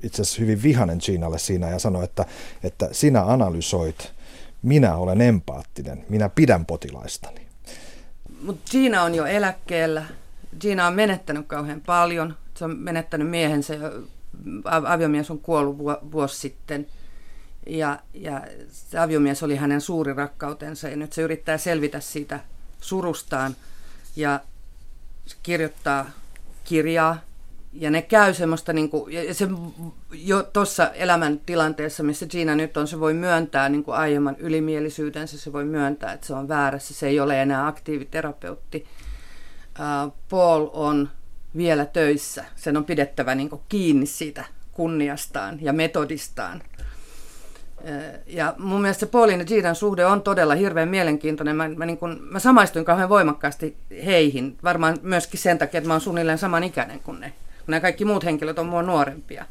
itse 0.04 0.22
asiassa 0.22 0.42
hyvin 0.42 0.64
vihanen 0.64 1.00
Ginalle 1.06 1.40
siinä 1.40 1.70
ja 1.70 1.80
sanoi, 1.80 2.04
että, 2.04 2.26
että 2.64 2.90
sinä 2.92 3.24
analysoit, 3.24 4.12
minä 4.62 4.96
olen 4.96 5.22
empaattinen, 5.22 6.06
minä 6.10 6.30
pidän 6.30 6.66
potilaistani 6.66 7.47
mutta 8.42 8.72
Gina 8.72 9.04
on 9.04 9.16
jo 9.16 9.26
eläkkeellä. 9.26 10.06
Gina 10.60 10.88
on 10.88 10.94
menettänyt 10.94 11.48
kauhean 11.48 11.82
paljon. 11.82 12.38
Se 12.56 12.66
on 12.66 12.78
menettänyt 12.78 13.30
miehensä 13.30 13.74
jo, 13.74 13.92
aviomies 14.66 15.32
on 15.32 15.40
kuollut 15.40 15.78
vuosi 16.12 16.40
sitten. 16.40 16.88
Ja, 17.68 18.00
ja 18.14 18.42
se 18.72 19.00
aviomies 19.00 19.44
oli 19.44 19.56
hänen 19.56 19.82
suuri 19.82 20.14
rakkautensa 20.14 20.90
ja 20.90 20.96
nyt 20.96 21.14
se 21.14 21.22
yrittää 21.22 21.58
selvitä 21.58 22.00
siitä 22.00 22.40
surustaan 22.82 23.56
ja 24.16 24.40
kirjoittaa 25.44 26.10
kirjaa, 26.64 27.18
ja 27.74 27.92
ne 27.92 28.02
käy 28.02 28.34
semmoista, 28.34 28.74
niin 28.74 28.90
kuin, 28.90 29.14
ja 29.14 29.34
se 29.34 29.48
jo 30.12 30.44
tuossa 30.44 30.92
elämäntilanteessa, 30.94 32.04
missä 32.04 32.26
Gina 32.26 32.56
nyt 32.56 32.78
on, 32.78 32.88
se 32.88 33.00
voi 33.00 33.14
myöntää 33.14 33.70
niin 33.70 33.84
kuin 33.84 33.96
aiemman 33.96 34.36
ylimielisyytensä, 34.40 35.40
se 35.40 35.54
voi 35.54 35.66
myöntää, 35.66 36.14
että 36.14 36.28
se 36.28 36.34
on 36.34 36.48
väärässä, 36.48 36.94
se 36.94 37.08
ei 37.08 37.20
ole 37.20 37.42
enää 37.42 37.68
aktiiviterapeutti. 37.68 38.86
Paul 40.30 40.68
on 40.74 41.10
vielä 41.58 41.86
töissä, 41.86 42.46
sen 42.56 42.78
on 42.78 42.86
pidettävä 42.86 43.36
niin 43.36 43.50
kuin 43.50 43.62
kiinni 43.70 44.06
siitä 44.06 44.46
kunniastaan 44.72 45.58
ja 45.62 45.74
metodistaan. 45.74 46.62
Ja 48.28 48.56
mun 48.58 48.82
mielestä 48.82 49.00
se 49.00 49.06
Paulin 49.06 49.40
ja 49.40 49.46
Ginan 49.46 49.76
suhde 49.76 50.06
on 50.06 50.22
todella 50.22 50.56
hirveän 50.56 50.90
mielenkiintoinen. 50.90 51.56
Mä, 51.56 51.70
mä, 51.70 51.86
niin 51.86 51.98
kun, 51.98 52.20
mä 52.22 52.40
samaistuin 52.40 52.86
kauhean 52.86 53.10
voimakkaasti 53.10 53.78
heihin, 54.06 54.58
varmaan 54.64 54.98
myöskin 55.02 55.40
sen 55.40 55.58
takia, 55.58 55.78
että 55.78 55.88
mä 55.88 55.94
oon 55.94 56.02
suunnilleen 56.02 56.38
saman 56.38 56.64
ikäinen 56.64 57.00
kuin 57.00 57.20
ne 57.20 57.34
kun 57.68 57.72
nämä 57.72 57.82
kaikki 57.82 58.06
muut 58.06 58.24
henkilöt 58.24 58.60
on 58.60 58.66
mua 58.66 58.84
nuorempia, 58.84 59.46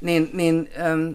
niin, 0.00 0.30
niin 0.32 0.70
äm, 0.80 1.14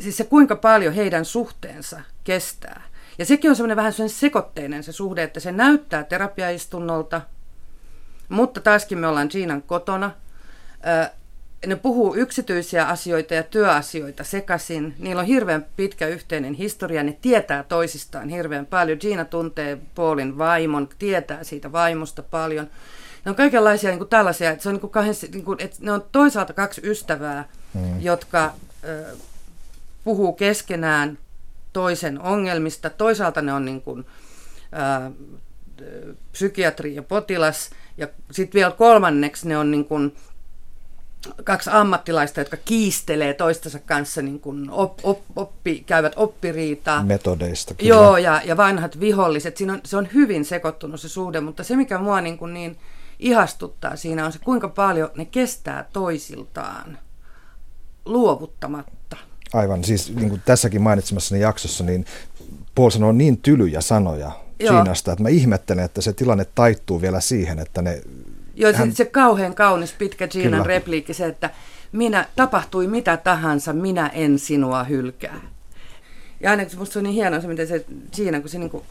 siis 0.00 0.16
se 0.16 0.24
kuinka 0.24 0.56
paljon 0.56 0.94
heidän 0.94 1.24
suhteensa 1.24 2.00
kestää. 2.24 2.82
Ja 3.18 3.24
sekin 3.24 3.50
on 3.50 3.56
semmoinen 3.56 3.76
vähän 3.76 3.92
semmoinen 3.92 4.18
sekoitteinen 4.18 4.82
se 4.82 4.92
suhde, 4.92 5.22
että 5.22 5.40
se 5.40 5.52
näyttää 5.52 6.04
terapiaistunnolta, 6.04 7.20
mutta 8.28 8.60
taaskin 8.60 8.98
me 8.98 9.06
ollaan 9.06 9.28
Giinan 9.30 9.62
kotona. 9.62 10.10
Äh, 10.86 11.10
ne 11.66 11.76
puhuu 11.76 12.14
yksityisiä 12.14 12.86
asioita 12.86 13.34
ja 13.34 13.42
työasioita 13.42 14.24
sekaisin. 14.24 14.94
Niillä 14.98 15.20
on 15.20 15.26
hirveän 15.26 15.66
pitkä 15.76 16.06
yhteinen 16.06 16.54
historia, 16.54 17.02
ne 17.02 17.18
tietää 17.22 17.62
toisistaan 17.62 18.28
hirveän 18.28 18.66
paljon. 18.66 18.98
Gina 19.00 19.24
tuntee 19.24 19.78
Paulin 19.94 20.38
vaimon, 20.38 20.88
tietää 20.98 21.44
siitä 21.44 21.72
vaimosta 21.72 22.22
paljon 22.22 22.70
ne 23.26 23.30
on 23.30 23.36
kaikenlaisia 23.36 23.90
niin 23.90 23.98
kuin 23.98 24.08
tällaisia, 24.08 24.50
että 24.50 24.62
se 24.62 24.68
on 24.68 24.74
niin 24.74 24.80
kuin 24.80 24.90
kahden, 24.90 25.14
niin 25.32 25.44
kuin, 25.44 25.62
että 25.62 25.76
ne 25.80 25.92
on 25.92 26.04
toisaalta 26.12 26.52
kaksi 26.52 26.80
ystävää, 26.84 27.48
mm. 27.74 28.00
jotka 28.00 28.52
ö, 28.84 29.04
puhuu 30.04 30.32
keskenään 30.32 31.18
toisen 31.72 32.20
ongelmista. 32.20 32.90
Toisaalta 32.90 33.42
ne 33.42 33.52
on 33.52 33.64
niin 33.64 33.82
kuin, 33.82 34.06
ö, 34.72 35.10
psykiatri 36.32 36.94
ja 36.94 37.02
potilas, 37.02 37.70
ja 37.98 38.08
sitten 38.30 38.58
vielä 38.58 38.70
kolmanneksi 38.70 39.48
ne 39.48 39.58
on 39.58 39.70
niin 39.70 39.84
kuin, 39.84 40.16
kaksi 41.44 41.70
ammattilaista, 41.72 42.40
jotka 42.40 42.56
kiistelee 42.64 43.34
toistensa 43.34 43.78
kanssa, 43.78 44.22
niin 44.22 44.40
kuin 44.40 44.70
op, 44.70 44.98
op, 45.02 45.20
oppi, 45.36 45.84
käyvät 45.86 46.12
oppiriitaa. 46.16 47.02
Metodeista 47.02 47.74
kyllä. 47.74 47.88
Joo, 47.88 48.16
ja, 48.16 48.42
ja 48.44 48.56
vanhat 48.56 49.00
viholliset. 49.00 49.56
Siinä 49.56 49.72
on, 49.72 49.80
se 49.84 49.96
on 49.96 50.08
hyvin 50.14 50.44
sekoittunut 50.44 51.00
se 51.00 51.08
suhde, 51.08 51.40
mutta 51.40 51.64
se 51.64 51.76
mikä 51.76 51.98
mua 51.98 52.20
niin, 52.20 52.38
kuin 52.38 52.54
niin 52.54 52.76
ihastuttaa 53.18 53.96
siinä 53.96 54.26
on 54.26 54.32
se, 54.32 54.38
kuinka 54.38 54.68
paljon 54.68 55.10
ne 55.16 55.24
kestää 55.24 55.88
toisiltaan 55.92 56.98
luovuttamatta. 58.04 59.16
Aivan, 59.52 59.84
siis 59.84 60.14
niin 60.14 60.28
kuin 60.28 60.42
tässäkin 60.44 60.82
mainitsemassani 60.82 61.40
jaksossa, 61.40 61.84
niin 61.84 62.04
Paul 62.74 62.90
sanoo 62.90 63.12
niin 63.12 63.36
tylyjä 63.36 63.80
sanoja 63.80 64.32
Kiinasta, 64.58 65.12
että 65.12 65.22
mä 65.22 65.28
ihmettelen, 65.28 65.84
että 65.84 66.00
se 66.00 66.12
tilanne 66.12 66.46
taittuu 66.54 67.00
vielä 67.00 67.20
siihen, 67.20 67.58
että 67.58 67.82
ne... 67.82 68.02
Joo, 68.54 68.72
hän... 68.72 68.90
se, 68.90 68.96
se 68.96 69.04
kauhean 69.04 69.54
kaunis 69.54 69.92
pitkä 69.92 70.28
Kiinan 70.28 70.66
repliikki, 70.66 71.14
se, 71.14 71.26
että 71.26 71.50
minä, 71.92 72.26
tapahtui 72.36 72.86
mitä 72.86 73.16
tahansa, 73.16 73.72
minä 73.72 74.08
en 74.08 74.38
sinua 74.38 74.84
hylkää. 74.84 75.40
Ja 76.40 76.50
ainakin 76.50 76.78
musta 76.78 76.92
se 76.92 76.98
on 76.98 77.02
niin 77.02 77.14
hienoa 77.14 77.40
se, 77.40 77.48
miten 77.48 77.68
se 77.68 77.84
Kiina, 78.10 78.40
kun 78.40 78.48
se 78.48 78.58
niin 78.58 78.70
kuin 78.70 78.84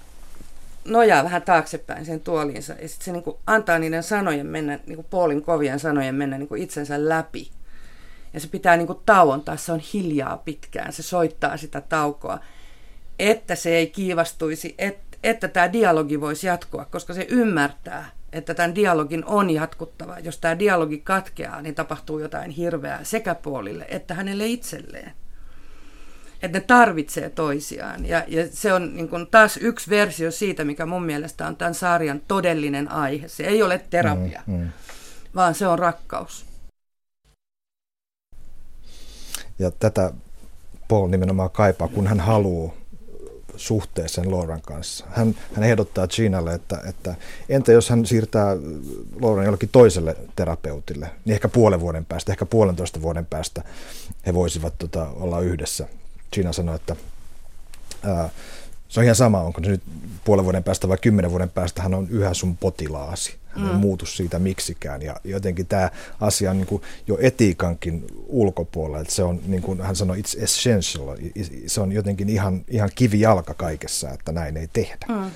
nojaa 0.85 1.23
vähän 1.23 1.41
taaksepäin 1.41 2.05
sen 2.05 2.21
tuoliinsa 2.21 2.73
ja 2.81 2.87
sitten 2.89 3.05
se 3.05 3.11
niin 3.11 3.23
kuin 3.23 3.37
antaa 3.47 3.79
niiden 3.79 4.03
sanojen 4.03 4.47
mennä, 4.47 4.79
niin 4.85 4.95
kuin 4.95 5.07
Paulin 5.09 5.41
kovien 5.41 5.79
sanojen 5.79 6.15
mennä 6.15 6.37
niin 6.37 6.47
kuin 6.47 6.61
itsensä 6.61 7.09
läpi. 7.09 7.51
Ja 8.33 8.39
se 8.39 8.47
pitää 8.47 8.77
niin 8.77 8.87
kuin 8.87 8.99
tauon 9.05 9.41
taas, 9.41 9.65
se 9.65 9.71
on 9.71 9.79
hiljaa 9.93 10.37
pitkään, 10.37 10.93
se 10.93 11.03
soittaa 11.03 11.57
sitä 11.57 11.81
taukoa, 11.81 12.39
että 13.19 13.55
se 13.55 13.75
ei 13.75 13.87
kiivastuisi, 13.87 14.75
että, 14.77 15.17
että 15.23 15.47
tämä 15.47 15.73
dialogi 15.73 16.21
voisi 16.21 16.47
jatkua, 16.47 16.85
koska 16.85 17.13
se 17.13 17.27
ymmärtää, 17.29 18.09
että 18.33 18.53
tämän 18.53 18.75
dialogin 18.75 19.25
on 19.25 19.49
jatkuttava. 19.49 20.19
Jos 20.19 20.37
tämä 20.37 20.59
dialogi 20.59 20.97
katkeaa, 20.97 21.61
niin 21.61 21.75
tapahtuu 21.75 22.19
jotain 22.19 22.51
hirveää 22.51 23.03
sekä 23.03 23.35
Paulille 23.35 23.85
että 23.89 24.13
hänelle 24.13 24.45
itselleen 24.45 25.11
että 26.41 26.59
ne 26.59 26.65
tarvitsee 26.67 27.29
toisiaan. 27.29 28.05
Ja, 28.05 28.23
ja 28.27 28.47
se 28.51 28.73
on 28.73 28.95
niin 28.95 29.09
kuin 29.09 29.27
taas 29.27 29.57
yksi 29.57 29.89
versio 29.89 30.31
siitä, 30.31 30.63
mikä 30.63 30.85
mun 30.85 31.03
mielestä 31.03 31.47
on 31.47 31.55
tämän 31.55 31.73
sarjan 31.73 32.21
todellinen 32.27 32.91
aihe. 32.91 33.27
Se 33.27 33.43
ei 33.43 33.63
ole 33.63 33.81
terapia, 33.89 34.41
mm, 34.47 34.53
mm. 34.53 34.69
vaan 35.35 35.55
se 35.55 35.67
on 35.67 35.79
rakkaus. 35.79 36.45
Ja 39.59 39.71
tätä 39.71 40.11
Paul 40.87 41.07
nimenomaan 41.07 41.49
kaipaa, 41.49 41.87
kun 41.87 42.07
hän 42.07 42.19
haluaa 42.19 42.73
suhteeseen 43.55 44.31
Lauren 44.31 44.61
kanssa. 44.61 45.05
Hän, 45.09 45.35
hän 45.53 45.63
ehdottaa 45.63 46.07
Ginalle, 46.07 46.53
että, 46.53 46.81
että 46.89 47.15
entä 47.49 47.71
jos 47.71 47.89
hän 47.89 48.05
siirtää 48.05 48.57
Lauren 49.21 49.45
jollekin 49.45 49.69
toiselle 49.71 50.15
terapeutille, 50.35 51.11
niin 51.25 51.33
ehkä 51.33 51.47
puolen 51.47 51.79
vuoden 51.79 52.05
päästä, 52.05 52.31
ehkä 52.31 52.45
puolentoista 52.45 53.01
vuoden 53.01 53.25
päästä 53.25 53.63
he 54.25 54.33
voisivat 54.33 54.73
tota, 54.77 55.07
olla 55.09 55.39
yhdessä. 55.39 55.87
Gina 56.35 56.53
sanoi, 56.53 56.75
että 56.75 56.95
ää, 58.03 58.29
se 58.89 58.99
on 58.99 59.03
ihan 59.03 59.15
sama, 59.15 59.41
onko 59.41 59.61
se 59.63 59.69
nyt 59.69 59.83
puolen 60.23 60.45
vuoden 60.45 60.63
päästä 60.63 60.87
vai 60.87 60.97
kymmenen 60.97 61.31
vuoden 61.31 61.49
päästä, 61.49 61.81
hän 61.81 61.93
on 61.93 62.07
yhä 62.09 62.33
sun 62.33 62.57
potilaasi. 62.57 63.35
Hän 63.47 63.67
ei 63.67 63.73
mm. 63.73 63.79
muutu 63.79 64.05
siitä 64.05 64.39
miksikään. 64.39 65.01
Ja 65.01 65.15
jotenkin 65.23 65.67
tämä 65.67 65.89
asia 66.21 66.51
on 66.51 66.57
niin 66.57 66.67
kuin 66.67 66.81
jo 67.07 67.17
etiikankin 67.21 68.07
ulkopuolella. 68.27 68.99
Että 68.99 69.13
se 69.13 69.23
on, 69.23 69.39
niin 69.47 69.61
kuin 69.61 69.81
hän 69.81 69.95
sanoi, 69.95 70.17
it's 70.17 70.43
essential. 70.43 71.17
Se 71.67 71.81
on 71.81 71.91
jotenkin 71.91 72.29
ihan, 72.29 72.65
ihan 72.67 72.89
kivijalka 72.95 73.53
kaikessa, 73.53 74.09
että 74.09 74.31
näin 74.31 74.57
ei 74.57 74.67
tehdä. 74.73 75.05
Mm. 75.09 75.31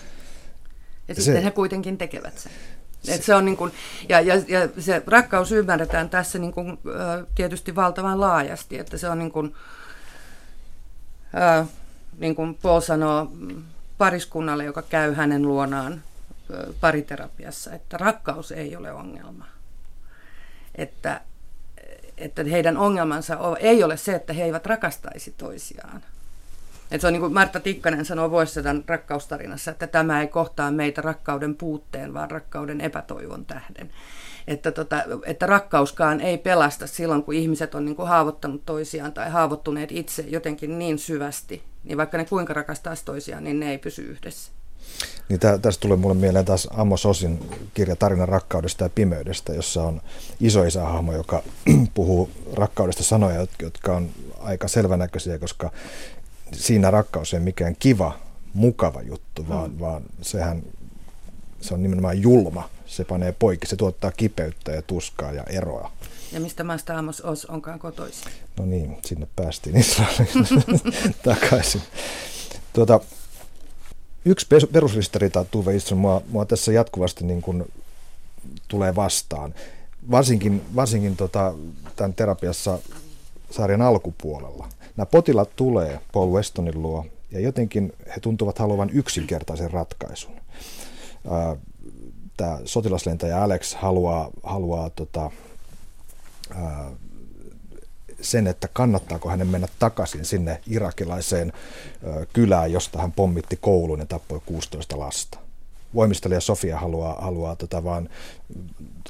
Ja 1.08 1.16
se, 1.16 1.22
sitten 1.22 1.44
he 1.44 1.52
kuitenkin 1.52 1.98
tekevät 1.98 2.38
sen. 2.38 2.52
Et 3.08 3.24
se 3.24 3.36
on 3.36 3.46
niin 3.46 3.58
kuin, 3.58 3.72
ja, 4.10 4.22
ja, 4.22 4.36
ja 4.36 4.70
se 4.80 5.04
rakkaus 5.08 5.52
ymmärretään 5.52 6.10
tässä 6.10 6.40
niin 6.40 6.54
kuin, 6.54 6.78
tietysti 7.36 7.76
valtavan 7.76 8.22
laajasti, 8.22 8.80
että 8.80 8.98
se 8.98 9.10
on 9.10 9.20
niin 9.20 9.32
niin 12.18 12.36
kuin 12.36 12.56
Paul 12.56 12.82
sanoo 12.82 13.32
pariskunnalle, 13.98 14.66
joka 14.66 14.82
käy 14.82 15.14
hänen 15.14 15.42
luonaan 15.42 16.04
pariterapiassa, 16.82 17.74
että 17.74 17.98
rakkaus 17.98 18.52
ei 18.52 18.76
ole 18.76 18.92
ongelma. 18.92 19.46
Että, 20.76 21.22
että 22.18 22.44
heidän 22.44 22.78
ongelmansa 22.78 23.38
ei 23.60 23.84
ole 23.84 23.98
se, 23.98 24.16
että 24.16 24.34
he 24.34 24.44
eivät 24.44 24.66
rakastaisi 24.66 25.34
toisiaan. 25.38 26.04
Että 26.92 27.02
se 27.02 27.08
on 27.08 27.14
niin 27.14 27.22
kuin 27.22 27.34
Martta 27.34 27.60
Tikkanen 27.60 28.06
sanoo 28.06 28.32
Voissetan 28.32 28.84
rakkaustarinassa, 28.88 29.72
että 29.72 29.88
tämä 29.88 30.22
ei 30.22 30.28
kohtaa 30.28 30.72
meitä 30.72 31.02
rakkauden 31.02 31.56
puutteen, 31.56 32.14
vaan 32.14 32.32
rakkauden 32.32 32.82
epätoivon 32.82 33.46
tähden. 33.46 33.90
Että, 34.48 34.72
tota, 34.72 35.04
että 35.26 35.46
rakkauskaan 35.46 36.22
ei 36.22 36.38
pelasta 36.38 36.88
silloin, 36.88 37.24
kun 37.24 37.34
ihmiset 37.34 37.76
on 37.76 37.86
niin 37.86 37.96
kuin 37.96 38.08
haavoittanut 38.08 38.66
toisiaan 38.66 39.14
tai 39.14 39.30
haavoittuneet 39.30 39.92
itse 39.92 40.22
jotenkin 40.28 40.80
niin 40.80 41.00
syvästi, 41.00 41.64
niin 41.84 41.98
vaikka 41.98 42.18
ne 42.18 42.26
kuinka 42.26 42.54
rakastaisi 42.54 43.06
toisiaan, 43.06 43.44
niin 43.44 43.60
ne 43.60 43.72
ei 43.72 43.78
pysy 43.78 44.02
yhdessä. 44.02 44.52
Niin 45.30 45.40
tä, 45.40 45.58
tästä 45.58 45.82
tulee 45.82 45.98
mulle 45.98 46.16
mieleen 46.16 46.46
taas 46.46 46.68
Amos 46.72 47.06
Osin 47.06 47.40
kirja 47.74 47.96
Tarina 47.96 48.26
rakkaudesta 48.26 48.84
ja 48.84 48.90
pimeydestä, 48.90 49.54
jossa 49.54 49.84
on 49.84 50.02
iso 50.40 50.62
hahmo, 50.84 51.14
joka 51.14 51.44
puhuu 51.94 52.30
rakkaudesta 52.54 53.04
sanoja, 53.04 53.48
jotka 53.62 53.96
on 53.96 54.10
aika 54.40 54.68
selvänäköisiä, 54.68 55.40
koska 55.40 55.72
siinä 56.54 56.92
rakkaus 56.92 57.34
ei 57.34 57.40
mikään 57.40 57.76
kiva, 57.80 58.20
mukava 58.54 59.02
juttu, 59.02 59.50
vaan, 59.50 59.72
mm. 59.72 59.80
vaan 59.80 60.04
sehän 60.22 60.64
se 61.62 61.74
on 61.74 61.84
nimenomaan 61.84 62.22
julma. 62.22 62.70
Se 62.86 63.04
panee 63.04 63.32
poikki, 63.32 63.68
se 63.68 63.76
tuottaa 63.76 64.12
kipeyttä 64.12 64.72
ja 64.72 64.82
tuskaa 64.82 65.32
ja 65.32 65.44
eroa. 65.44 65.92
Ja 66.32 66.40
mistä 66.40 66.64
maasta 66.64 66.98
Amos 66.98 67.22
Os 67.22 67.46
onkaan 67.46 67.80
kotoisin? 67.80 68.32
No 68.58 68.66
niin, 68.66 68.98
sinne 69.06 69.28
päästiin 69.36 69.78
Israeliin 69.78 70.48
takaisin. 71.24 71.82
Tuota, 72.74 73.00
yksi 74.26 74.48
perusristiriita 74.72 75.46
Tuve 75.52 75.76
Istron 75.76 76.00
mua, 76.00 76.22
mua 76.28 76.46
tässä 76.46 76.72
jatkuvasti 76.72 77.26
niin 77.26 77.42
kuin 77.42 77.72
tulee 78.68 78.96
vastaan. 78.96 79.54
Varsinkin, 80.12 80.62
varsinkin 80.76 81.18
tota, 81.18 81.54
tämän 81.96 82.14
terapiassa 82.14 82.80
sarjan 83.52 83.82
alkupuolella. 83.82 84.70
Nämä 85.00 85.06
potilaat 85.06 85.56
tulee 85.56 86.00
Paul 86.14 86.32
Westonin 86.32 86.82
luo 86.82 87.06
ja 87.32 87.40
jotenkin 87.40 87.94
he 88.08 88.20
tuntuvat 88.22 88.60
haluavan 88.60 88.90
yksinkertaisen 88.90 89.72
ratkaisun. 89.72 90.32
Tämä 92.38 92.60
sotilaslentäjä 92.66 93.44
Alex 93.44 93.76
haluaa, 93.76 94.30
haluaa 94.44 94.90
tota, 94.90 95.32
sen, 98.22 98.48
että 98.48 98.68
kannattaako 98.74 99.30
hänen 99.30 99.48
mennä 99.48 99.68
takaisin 99.80 100.26
sinne 100.26 100.62
irakilaiseen 100.68 101.54
kylään, 102.34 102.72
josta 102.72 103.00
hän 103.00 103.12
pommitti 103.12 103.58
koulun 103.62 104.00
ja 104.00 104.06
tappoi 104.06 104.42
16 104.46 105.00
lasta. 105.00 105.40
Voimistelija 105.96 106.42
Sofia 106.42 106.78
haluaa, 106.78 107.22
haluaa 107.22 107.56
tota 107.56 107.84
vaan 107.84 108.10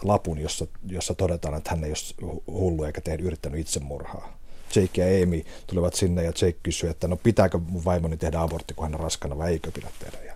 lapun, 0.03 0.39
jossa, 0.39 0.67
jossa 0.87 1.13
todetaan, 1.13 1.55
että 1.55 1.69
hän 1.69 1.83
ei 1.83 1.93
ole 2.21 2.41
hullu 2.47 2.83
eikä 2.83 3.01
tee 3.01 3.17
yrittänyt 3.21 3.59
itsemurhaa. 3.59 4.38
Jake 4.75 5.05
ja 5.05 5.23
Amy 5.23 5.43
tulevat 5.67 5.93
sinne 5.93 6.23
ja 6.23 6.31
Jake 6.41 6.57
kysyy, 6.63 6.89
että 6.89 7.07
no 7.07 7.17
pitääkö 7.17 7.57
mun 7.57 7.85
vaimoni 7.85 8.17
tehdä 8.17 8.41
abortti, 8.41 8.73
kun 8.73 8.85
hän 8.85 8.95
on 8.95 8.99
raskana 8.99 9.37
vai 9.37 9.51
eikö 9.51 9.71
pidä 9.71 9.87
tehdä. 9.99 10.17
Ja, 10.25 10.33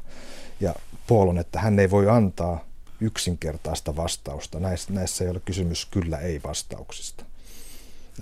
ja 0.60 0.76
Paul 1.08 1.28
on, 1.28 1.38
että 1.38 1.60
hän 1.60 1.80
ei 1.80 1.92
voi 1.92 2.10
antaa 2.10 2.66
yksinkertaista 3.00 3.96
vastausta. 3.96 4.60
Näissä, 4.60 4.94
näissä 4.94 5.24
ei 5.24 5.30
ole 5.30 5.42
kysymys 5.46 5.86
kyllä 5.86 6.18
ei 6.18 6.42
vastauksista. 6.44 7.26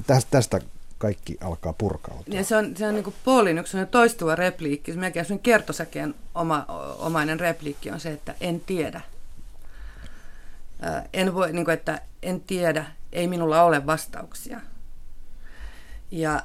Tästä, 0.08 0.32
tästä 0.32 0.62
kaikki 0.98 1.38
alkaa 1.42 1.74
purkautua. 1.74 2.36
Ja 2.36 2.44
se 2.44 2.56
on, 2.56 2.78
se 2.78 2.88
on 2.88 2.94
niin 2.94 3.14
Paulin 3.26 3.58
yksi 3.58 3.78
toistuva 3.92 4.36
repliikki, 4.36 4.94
melkein 4.94 5.26
sen 5.26 5.40
kertosäkeen 5.40 6.16
oma, 6.36 6.66
omainen 7.00 7.40
repliikki 7.40 7.92
on 7.92 8.00
se, 8.00 8.12
että 8.12 8.36
en 8.42 8.60
tiedä. 8.60 9.02
En 11.14 11.34
voi, 11.34 11.54
niin 11.54 11.66
kuin, 11.66 11.74
että 11.74 12.02
en 12.24 12.42
tiedä, 12.42 12.86
ei 13.12 13.28
minulla 13.28 13.64
ole 13.64 13.86
vastauksia. 13.86 14.62
Ja 16.12 16.42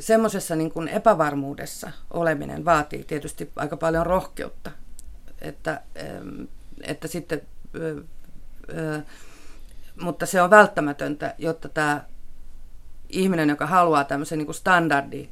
semmoisessa 0.00 0.56
niin 0.56 0.70
kuin 0.70 0.88
epävarmuudessa 0.88 1.92
oleminen 2.10 2.64
vaatii 2.64 3.04
tietysti 3.04 3.52
aika 3.56 3.76
paljon 3.76 4.06
rohkeutta, 4.06 4.70
että, 5.40 5.80
että 6.82 7.08
sitten, 7.08 7.42
mutta 10.02 10.26
se 10.26 10.42
on 10.42 10.50
välttämätöntä, 10.50 11.34
jotta 11.38 11.68
tämä 11.68 12.04
ihminen, 13.08 13.48
joka 13.48 13.66
haluaa 13.66 14.04
tämmöisen 14.04 14.38
niin 14.38 14.46
kuin 14.46 14.54
standardi 14.54 15.28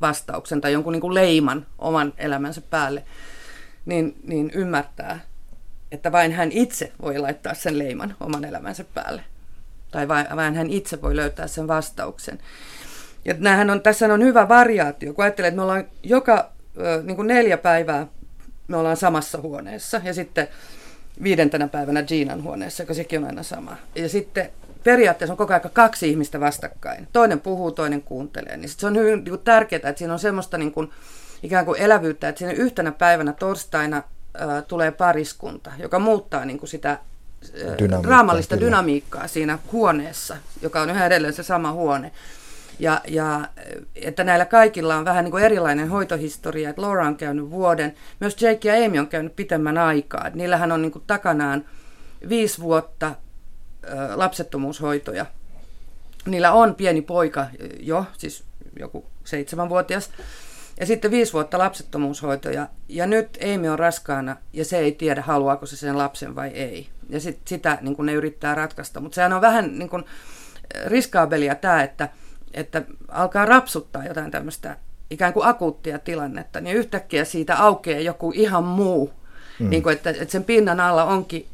vastauksen 0.00 0.60
tai 0.60 0.72
jonkun 0.72 0.92
niin 0.92 1.00
kuin 1.00 1.14
leiman 1.14 1.66
oman 1.78 2.12
elämänsä 2.16 2.60
päälle, 2.60 3.04
niin, 3.86 4.16
niin 4.22 4.50
ymmärtää, 4.54 5.20
että 5.92 6.12
vain 6.12 6.32
hän 6.32 6.52
itse 6.52 6.92
voi 7.02 7.18
laittaa 7.18 7.54
sen 7.54 7.78
leiman 7.78 8.16
oman 8.20 8.44
elämänsä 8.44 8.84
päälle. 8.94 9.24
Tai 9.90 10.08
vain, 10.08 10.26
vain 10.36 10.54
hän 10.54 10.70
itse 10.70 11.02
voi 11.02 11.16
löytää 11.16 11.46
sen 11.46 11.68
vastauksen. 11.68 12.38
Ja 13.24 13.34
näähän 13.38 13.70
on, 13.70 13.80
tässä 13.80 14.14
on 14.14 14.22
hyvä 14.22 14.48
variaatio, 14.48 15.14
kun 15.14 15.24
ajattelee, 15.24 15.48
että 15.48 15.56
me 15.56 15.62
ollaan 15.62 15.84
joka 16.02 16.50
niin 17.04 17.16
kuin 17.16 17.28
neljä 17.28 17.58
päivää 17.58 18.06
me 18.68 18.76
ollaan 18.76 18.96
samassa 18.96 19.38
huoneessa 19.40 20.00
ja 20.04 20.14
sitten 20.14 20.48
viidentenä 21.22 21.68
päivänä 21.68 22.04
Jeanan 22.10 22.42
huoneessa, 22.42 22.82
joka 22.82 22.94
sekin 22.94 23.20
on 23.20 23.26
aina 23.26 23.42
sama. 23.42 23.76
Ja 23.94 24.08
sitten 24.08 24.50
periaatteessa 24.84 25.32
on 25.32 25.36
koko 25.36 25.52
ajan 25.52 25.70
kaksi 25.72 26.10
ihmistä 26.10 26.40
vastakkain. 26.40 27.08
Toinen 27.12 27.40
puhuu, 27.40 27.70
toinen 27.70 28.02
kuuntelee. 28.02 28.56
Niin 28.56 28.68
se 28.68 28.86
on 28.86 28.96
hyvin 28.96 29.24
niin 29.24 29.38
tärkeää, 29.44 29.88
että 29.88 29.98
siinä 29.98 30.12
on 30.12 30.18
semmoista 30.18 30.58
niin 30.58 30.72
kuin, 30.72 30.90
ikään 31.42 31.64
kuin 31.64 31.80
elävyyttä, 31.80 32.28
että 32.28 32.38
siinä 32.38 32.52
yhtenä 32.52 32.92
päivänä 32.92 33.32
torstaina 33.32 34.02
ää, 34.34 34.62
tulee 34.62 34.90
pariskunta, 34.90 35.72
joka 35.78 35.98
muuttaa 35.98 36.44
niin 36.44 36.58
kuin 36.58 36.68
sitä 36.68 36.98
Dynamiikka, 37.78 38.08
raamallista 38.08 38.56
kyllä. 38.56 38.66
dynamiikkaa 38.66 39.28
siinä 39.28 39.58
huoneessa, 39.72 40.36
joka 40.62 40.80
on 40.80 40.90
yhä 40.90 41.06
edelleen 41.06 41.34
se 41.34 41.42
sama 41.42 41.72
huone. 41.72 42.12
Ja, 42.78 43.00
ja 43.08 43.48
että 43.94 44.24
näillä 44.24 44.44
kaikilla 44.44 44.96
on 44.96 45.04
vähän 45.04 45.24
niin 45.24 45.30
kuin 45.30 45.44
erilainen 45.44 45.88
hoitohistoria, 45.88 46.70
että 46.70 46.82
Laura 46.82 47.06
on 47.06 47.16
käynyt 47.16 47.50
vuoden, 47.50 47.94
myös 48.20 48.42
Jake 48.42 48.68
ja 48.68 48.86
Amy 48.86 48.98
on 48.98 49.08
käynyt 49.08 49.36
pitemmän 49.36 49.78
aikaa. 49.78 50.30
Niillähän 50.34 50.72
on 50.72 50.82
niin 50.82 50.92
kuin 50.92 51.04
takanaan 51.06 51.64
viisi 52.28 52.60
vuotta 52.60 53.14
lapsettomuushoitoja. 54.14 55.26
Niillä 56.26 56.52
on 56.52 56.74
pieni 56.74 57.02
poika 57.02 57.46
jo, 57.80 58.06
siis 58.18 58.44
joku 58.78 59.06
seitsemänvuotias, 59.24 60.10
ja 60.80 60.86
sitten 60.86 61.10
viisi 61.10 61.32
vuotta 61.32 61.58
lapsettomuushoitoja. 61.58 62.68
Ja 62.88 63.06
nyt 63.06 63.38
Amy 63.54 63.68
on 63.68 63.78
raskaana 63.78 64.36
ja 64.52 64.64
se 64.64 64.78
ei 64.78 64.92
tiedä, 64.92 65.22
haluaako 65.22 65.66
se 65.66 65.76
sen 65.76 65.98
lapsen 65.98 66.34
vai 66.34 66.48
ei. 66.48 66.88
Ja 67.08 67.20
sit, 67.20 67.38
sitä 67.44 67.78
niin 67.80 67.96
ne 67.98 68.12
yrittää 68.12 68.54
ratkaista. 68.54 69.00
Mutta 69.00 69.14
sehän 69.14 69.32
on 69.32 69.40
vähän 69.40 69.78
niin 69.78 69.88
kuin 69.88 70.04
riskaabelia 70.86 71.54
tämä, 71.54 71.82
että, 71.82 72.08
että 72.54 72.82
alkaa 73.08 73.44
rapsuttaa 73.44 74.04
jotain 74.04 74.30
tämmöistä 74.30 74.76
ikään 75.10 75.32
kuin 75.32 75.46
akuuttia 75.46 75.98
tilannetta, 75.98 76.60
niin 76.60 76.76
yhtäkkiä 76.76 77.24
siitä 77.24 77.56
aukeaa 77.56 78.00
joku 78.00 78.32
ihan 78.34 78.64
muu. 78.64 79.12
Mm. 79.58 79.70
Niin 79.70 79.82
kuin, 79.82 79.92
että, 79.92 80.10
että 80.10 80.32
sen 80.32 80.44
pinnan 80.44 80.80
alla 80.80 81.04
onkin 81.04 81.46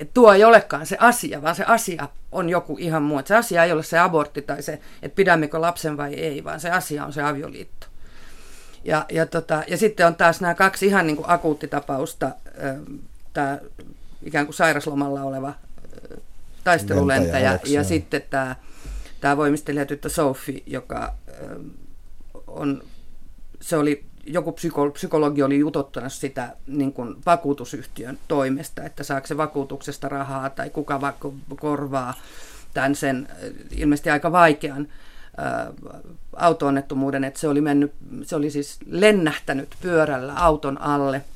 että 0.00 0.14
tuo 0.14 0.32
ei 0.32 0.44
olekaan 0.44 0.86
se 0.86 0.96
asia, 1.00 1.42
vaan 1.42 1.54
se 1.54 1.64
asia 1.64 2.08
on 2.32 2.48
joku 2.48 2.76
ihan 2.80 3.02
muu. 3.02 3.18
Että 3.18 3.28
se 3.28 3.36
asia 3.36 3.64
ei 3.64 3.72
ole 3.72 3.82
se 3.82 3.98
abortti 3.98 4.42
tai 4.42 4.62
se, 4.62 4.80
että 5.02 5.16
pidämmekö 5.16 5.60
lapsen 5.60 5.96
vai 5.96 6.14
ei, 6.14 6.44
vaan 6.44 6.60
se 6.60 6.70
asia 6.70 7.04
on 7.04 7.12
se 7.12 7.22
avioliitto. 7.22 7.86
Ja, 8.84 9.06
ja, 9.08 9.26
tota, 9.26 9.62
ja 9.68 9.76
sitten 9.76 10.06
on 10.06 10.14
taas 10.14 10.40
nämä 10.40 10.54
kaksi 10.54 10.86
ihan 10.86 11.06
niin 11.06 11.16
kuin 11.16 11.30
akuuttitapausta. 11.30 12.30
Tämä 13.32 13.58
ikään 14.22 14.46
kuin 14.46 14.54
sairaslomalla 14.54 15.22
oleva 15.22 15.52
taistelulentäjä. 16.64 17.50
Alex, 17.50 17.64
ja 17.64 17.74
joo. 17.74 17.84
sitten 17.84 18.22
tämä, 18.30 18.56
tämä 19.20 19.36
voimistelijatyttö 19.36 20.08
Sophie, 20.08 20.62
joka 20.66 21.14
ö, 21.28 21.60
on, 22.46 22.82
se 23.60 23.76
oli, 23.76 24.04
joku 24.26 24.52
psyko, 24.52 24.90
psykologi 24.90 25.42
oli 25.42 25.58
jutottanut 25.58 26.12
sitä 26.12 26.56
niin 26.66 26.92
kuin 26.92 27.16
vakuutusyhtiön 27.26 28.18
toimesta, 28.28 28.82
että 28.82 29.04
saako 29.04 29.26
se 29.26 29.36
vakuutuksesta 29.36 30.08
rahaa 30.08 30.50
tai 30.50 30.70
kuka 30.70 31.00
vaku, 31.00 31.34
korvaa 31.60 32.14
tämän 32.74 32.94
sen 32.94 33.28
ö, 33.42 33.52
ilmeisesti 33.70 34.10
aika 34.10 34.32
vaikean 34.32 34.88
ö, 34.88 35.72
auto-onnettomuuden, 36.36 37.24
että 37.24 37.40
se 37.40 37.48
oli, 37.48 37.60
mennyt, 37.60 37.92
se 38.22 38.36
oli 38.36 38.50
siis 38.50 38.78
lennähtänyt 38.86 39.76
pyörällä 39.80 40.34
auton 40.34 40.80
alle– 40.80 41.24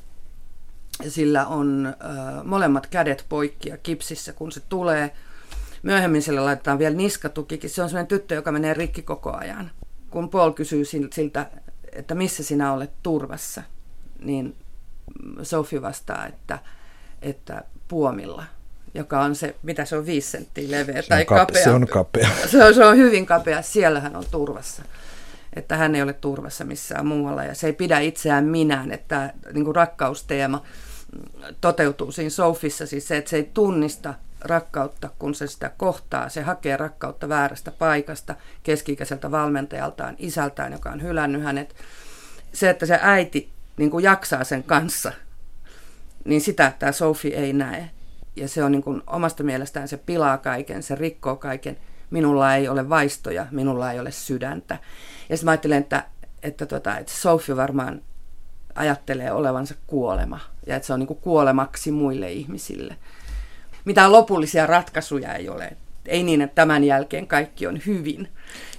sillä 1.09 1.45
on 1.45 1.85
äh, 1.87 2.43
molemmat 2.43 2.87
kädet 2.87 3.25
poikki 3.29 3.69
ja 3.69 3.77
kipsissä, 3.77 4.33
kun 4.33 4.51
se 4.51 4.61
tulee. 4.69 5.11
Myöhemmin 5.83 6.21
sille 6.21 6.39
laitetaan 6.39 6.79
vielä 6.79 6.95
niskatukikin. 6.95 7.69
Se 7.69 7.83
on 7.83 7.89
sellainen 7.89 8.07
tyttö, 8.07 8.35
joka 8.35 8.51
menee 8.51 8.73
rikki 8.73 9.01
koko 9.01 9.31
ajan. 9.37 9.71
Kun 10.09 10.29
Paul 10.29 10.51
kysyy 10.51 10.85
siltä, 10.85 11.45
että 11.91 12.15
missä 12.15 12.43
sinä 12.43 12.73
olet 12.73 12.91
turvassa, 13.03 13.63
niin 14.19 14.55
Sophie 15.41 15.81
vastaa, 15.81 16.27
että, 16.27 16.59
että 17.21 17.63
puomilla, 17.87 18.43
joka 18.93 19.21
on 19.21 19.35
se, 19.35 19.55
mitä 19.63 19.85
se 19.85 19.97
on, 19.97 20.05
viisi 20.05 20.29
senttiä 20.29 20.71
leveä 20.71 21.01
se 21.01 21.07
tai 21.07 21.25
kape, 21.25 21.39
kapea. 21.39 21.63
Se 21.63 21.69
on 21.69 21.87
kapea. 21.87 22.29
Se 22.51 22.63
on, 22.63 22.73
se 22.73 22.85
on 22.85 22.97
hyvin 22.97 23.25
kapea, 23.25 23.61
siellä 23.61 23.99
hän 23.99 24.15
on 24.15 24.25
turvassa 24.31 24.83
että 25.55 25.77
hän 25.77 25.95
ei 25.95 26.01
ole 26.01 26.13
turvassa 26.13 26.65
missään 26.65 27.07
muualla 27.07 27.43
ja 27.43 27.55
se 27.55 27.67
ei 27.67 27.73
pidä 27.73 27.99
itseään 27.99 28.45
minään, 28.45 28.91
että 28.91 29.33
niin 29.53 29.65
kuin 29.65 29.75
rakkausteema 29.75 30.63
toteutuu 31.61 32.11
siinä 32.11 32.29
Sofissa, 32.29 32.85
siis 32.85 33.07
se, 33.07 33.17
että 33.17 33.29
se 33.29 33.35
ei 33.35 33.49
tunnista 33.53 34.13
rakkautta, 34.43 35.09
kun 35.19 35.35
se 35.35 35.47
sitä 35.47 35.71
kohtaa. 35.77 36.29
Se 36.29 36.41
hakee 36.41 36.77
rakkautta 36.77 37.29
väärästä 37.29 37.71
paikasta, 37.71 38.35
keski-ikäiseltä 38.63 39.31
valmentajaltaan, 39.31 40.15
isältään, 40.19 40.71
joka 40.71 40.89
on 40.89 41.01
hylännyt 41.01 41.43
hänet. 41.43 41.75
Se, 42.53 42.69
että 42.69 42.85
se 42.85 42.99
äiti 43.01 43.49
niin 43.77 43.91
kuin 43.91 44.03
jaksaa 44.03 44.43
sen 44.43 44.63
kanssa, 44.63 45.11
niin 46.25 46.41
sitä 46.41 46.73
tämä 46.79 46.91
Sophie 46.91 47.35
ei 47.35 47.53
näe. 47.53 47.89
Ja 48.35 48.47
se 48.47 48.63
on 48.63 48.71
niin 48.71 48.83
kuin 48.83 49.01
omasta 49.07 49.43
mielestään, 49.43 49.87
se 49.87 49.97
pilaa 49.97 50.37
kaiken, 50.37 50.83
se 50.83 50.95
rikkoo 50.95 51.35
kaiken. 51.35 51.77
Minulla 52.09 52.55
ei 52.55 52.67
ole 52.67 52.89
vaistoja, 52.89 53.47
minulla 53.51 53.91
ei 53.91 53.99
ole 53.99 54.11
sydäntä. 54.11 54.77
Ja 55.29 55.37
sitten 55.37 55.45
mä 55.45 55.51
ajattelen, 55.51 55.77
että, 55.77 56.05
että, 56.43 56.65
tota, 56.65 56.97
että 56.97 57.11
Sophie 57.11 57.55
varmaan 57.55 58.01
ajattelee 58.75 59.31
olevansa 59.31 59.75
kuolema 59.87 60.39
ja 60.67 60.75
että 60.75 60.87
se 60.87 60.93
on 60.93 60.99
niin 60.99 61.07
kuin 61.07 61.19
kuolemaksi 61.19 61.91
muille 61.91 62.31
ihmisille. 62.31 62.95
Mitään 63.85 64.11
lopullisia 64.11 64.67
ratkaisuja 64.67 65.33
ei 65.33 65.49
ole. 65.49 65.77
Ei 66.05 66.23
niin, 66.23 66.41
että 66.41 66.55
tämän 66.55 66.83
jälkeen 66.83 67.27
kaikki 67.27 67.67
on 67.67 67.79
hyvin 67.85 68.27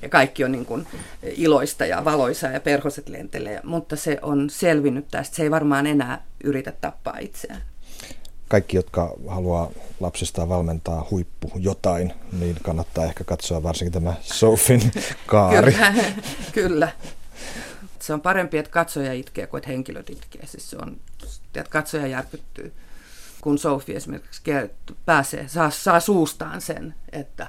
ja 0.02 0.08
kaikki 0.08 0.44
on 0.44 0.52
niin 0.52 0.66
kuin 0.66 0.86
iloista 1.22 1.86
ja 1.86 2.04
valoisaa 2.04 2.50
ja 2.50 2.60
perhoset 2.60 3.08
lentelee, 3.08 3.60
mutta 3.64 3.96
se 3.96 4.18
on 4.22 4.50
selvinnyt 4.50 5.08
tästä. 5.10 5.36
Se 5.36 5.42
ei 5.42 5.50
varmaan 5.50 5.86
enää 5.86 6.24
yritä 6.44 6.72
tappaa 6.72 7.18
itseään. 7.18 7.62
Kaikki, 8.48 8.76
jotka 8.76 9.14
haluaa 9.28 9.70
lapsistaan 10.00 10.48
valmentaa 10.48 11.06
huippu 11.10 11.52
jotain, 11.56 12.12
niin 12.40 12.56
kannattaa 12.62 13.04
ehkä 13.04 13.24
katsoa 13.24 13.62
varsinkin 13.62 13.92
tämä 13.92 14.14
Sofin 14.20 14.92
kaari. 15.26 15.72
Kyllä, 15.72 15.94
kyllä 16.52 16.88
se 18.04 18.12
on 18.12 18.20
parempi, 18.20 18.58
että 18.58 18.70
katsoja 18.70 19.12
itkee 19.12 19.46
kuin 19.46 19.58
että 19.58 19.70
henkilöt 19.70 20.10
itkee. 20.10 20.46
Siis 20.46 20.70
se 20.70 20.76
on, 20.76 20.96
että 21.54 21.70
katsoja 21.70 22.06
järkyttyy, 22.06 22.72
kun 23.44 23.58
Sophie 23.58 23.96
esimerkiksi 23.96 24.42
pääsee, 25.06 25.48
saa, 25.48 25.70
saa 25.70 26.00
suustaan 26.00 26.60
sen, 26.60 26.94
että, 27.12 27.46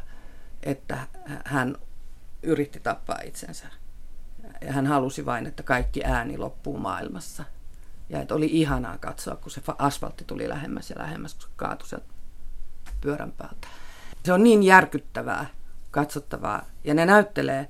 että 0.64 0.98
hän 1.46 1.76
yritti 2.44 2.80
tappaa 2.80 3.20
itsensä. 3.24 3.68
Ja 4.62 4.74
hän 4.74 4.88
halusi 4.88 5.26
vain, 5.26 5.46
että 5.46 5.64
kaikki 5.64 6.04
ääni 6.04 6.38
loppuu 6.38 6.78
maailmassa. 6.78 7.44
Ja 8.10 8.22
että 8.22 8.36
oli 8.36 8.46
ihanaa 8.46 8.98
katsoa, 8.98 9.36
kun 9.36 9.52
se 9.52 9.62
asfaltti 9.78 10.24
tuli 10.24 10.50
lähemmäs 10.50 10.90
ja 10.90 10.96
lähemmäs, 11.00 11.34
kun 11.34 11.44
se 11.44 11.50
kaatui 11.56 11.88
sieltä 11.88 12.06
pyörän 13.02 13.32
päältä. 13.32 13.68
Se 14.26 14.34
on 14.34 14.44
niin 14.44 14.64
järkyttävää, 14.64 15.46
katsottavaa. 15.92 16.66
Ja 16.84 16.94
ne 16.94 17.06
näyttelee, 17.06 17.70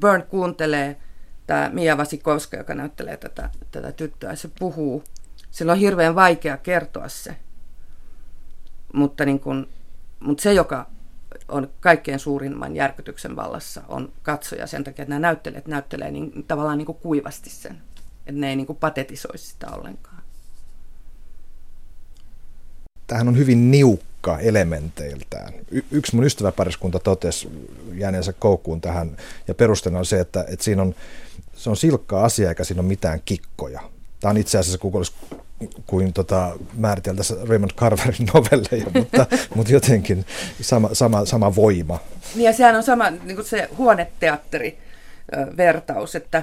Burn 0.00 0.22
kuuntelee, 0.22 1.00
tämä 1.46 1.70
Mia 1.72 1.96
Vasikovska, 1.96 2.56
joka 2.56 2.74
näyttelee 2.74 3.16
tätä, 3.16 3.50
tätä 3.70 3.92
tyttöä, 3.92 4.36
se 4.36 4.50
puhuu. 4.58 5.04
Sillä 5.52 5.72
on 5.72 5.78
hirveän 5.78 6.14
vaikea 6.14 6.56
kertoa 6.56 7.08
se. 7.08 7.36
Mutta, 8.92 9.24
niin 9.24 9.40
kun, 9.40 9.68
mutta 10.20 10.42
se, 10.42 10.52
joka 10.52 10.86
on 11.48 11.70
kaikkein 11.80 12.18
suurimman 12.18 12.76
järkytyksen 12.76 13.36
vallassa, 13.36 13.82
on 13.88 14.12
katsoja 14.22 14.66
sen 14.66 14.84
takia, 14.84 15.02
että 15.02 15.10
nämä 15.10 15.20
näyttelijät 15.20 15.66
näyttelee 15.66 16.10
niin, 16.10 16.44
tavallaan 16.48 16.78
niin 16.78 16.86
kuin 16.86 16.98
kuivasti 16.98 17.50
sen. 17.50 17.82
Että 18.26 18.40
ne 18.40 18.48
ei 18.48 18.56
niin 18.56 18.66
kuin 18.66 18.78
patetisoisi 18.78 19.46
sitä 19.46 19.66
ollenkaan. 19.70 20.22
Tämähän 23.06 23.28
on 23.28 23.36
hyvin 23.36 23.70
niukka 23.70 24.38
elementeiltään. 24.38 25.52
Y- 25.70 25.84
yksi 25.90 26.16
mun 26.16 26.24
ystäväpariskunta 26.24 26.98
totesi 26.98 27.68
jääneensä 27.94 28.32
koukkuun 28.32 28.80
tähän, 28.80 29.16
ja 29.48 29.54
perusteena 29.54 29.98
on 29.98 30.06
se, 30.06 30.20
että, 30.20 30.44
että 30.48 30.64
siinä 30.64 30.82
on 30.82 30.94
se 31.56 31.70
on 31.70 31.76
silkka 31.76 32.24
asia 32.24 32.48
eikä 32.48 32.64
siinä 32.64 32.80
ole 32.80 32.88
mitään 32.88 33.22
kikkoja. 33.24 33.80
Tämä 34.20 34.30
on 34.30 34.36
itse 34.36 34.58
asiassa 34.58 34.78
kuin, 34.78 34.96
olisi, 34.96 35.12
kuin 35.86 36.12
tota, 36.12 36.56
määriteltäisiin 36.74 37.48
Raymond 37.48 37.70
Carverin 37.70 38.28
novelleja, 38.34 38.86
mutta, 39.00 39.26
mutta 39.54 39.72
jotenkin 39.72 40.26
sama, 40.60 40.88
sama, 40.92 41.24
sama 41.24 41.56
voima. 41.56 41.98
Niin 42.34 42.44
ja 42.44 42.52
sehän 42.52 42.76
on 42.76 42.82
sama 42.82 43.10
niin 43.10 43.36
kuin 43.36 43.46
se 43.46 43.68
huoneteatteri-vertaus, 43.78 46.14
että 46.14 46.42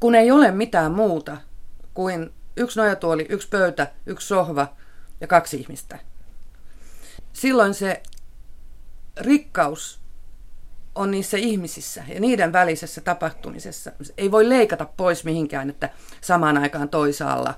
kun 0.00 0.14
ei 0.14 0.30
ole 0.30 0.50
mitään 0.50 0.92
muuta 0.92 1.36
kuin 1.94 2.30
yksi 2.56 2.78
nojatuoli, 2.78 3.26
yksi 3.28 3.48
pöytä, 3.48 3.90
yksi 4.06 4.26
sohva 4.26 4.72
ja 5.20 5.26
kaksi 5.26 5.56
ihmistä. 5.56 5.98
Silloin 7.32 7.74
se 7.74 8.02
rikkaus 9.16 10.02
on 10.94 11.10
niissä 11.10 11.36
ihmisissä 11.36 12.04
ja 12.08 12.20
niiden 12.20 12.52
välisessä 12.52 13.00
tapahtumisessa. 13.00 13.92
Ei 14.18 14.30
voi 14.30 14.48
leikata 14.48 14.86
pois 14.96 15.24
mihinkään, 15.24 15.70
että 15.70 15.90
samaan 16.20 16.58
aikaan 16.58 16.88
toisaalla 16.88 17.54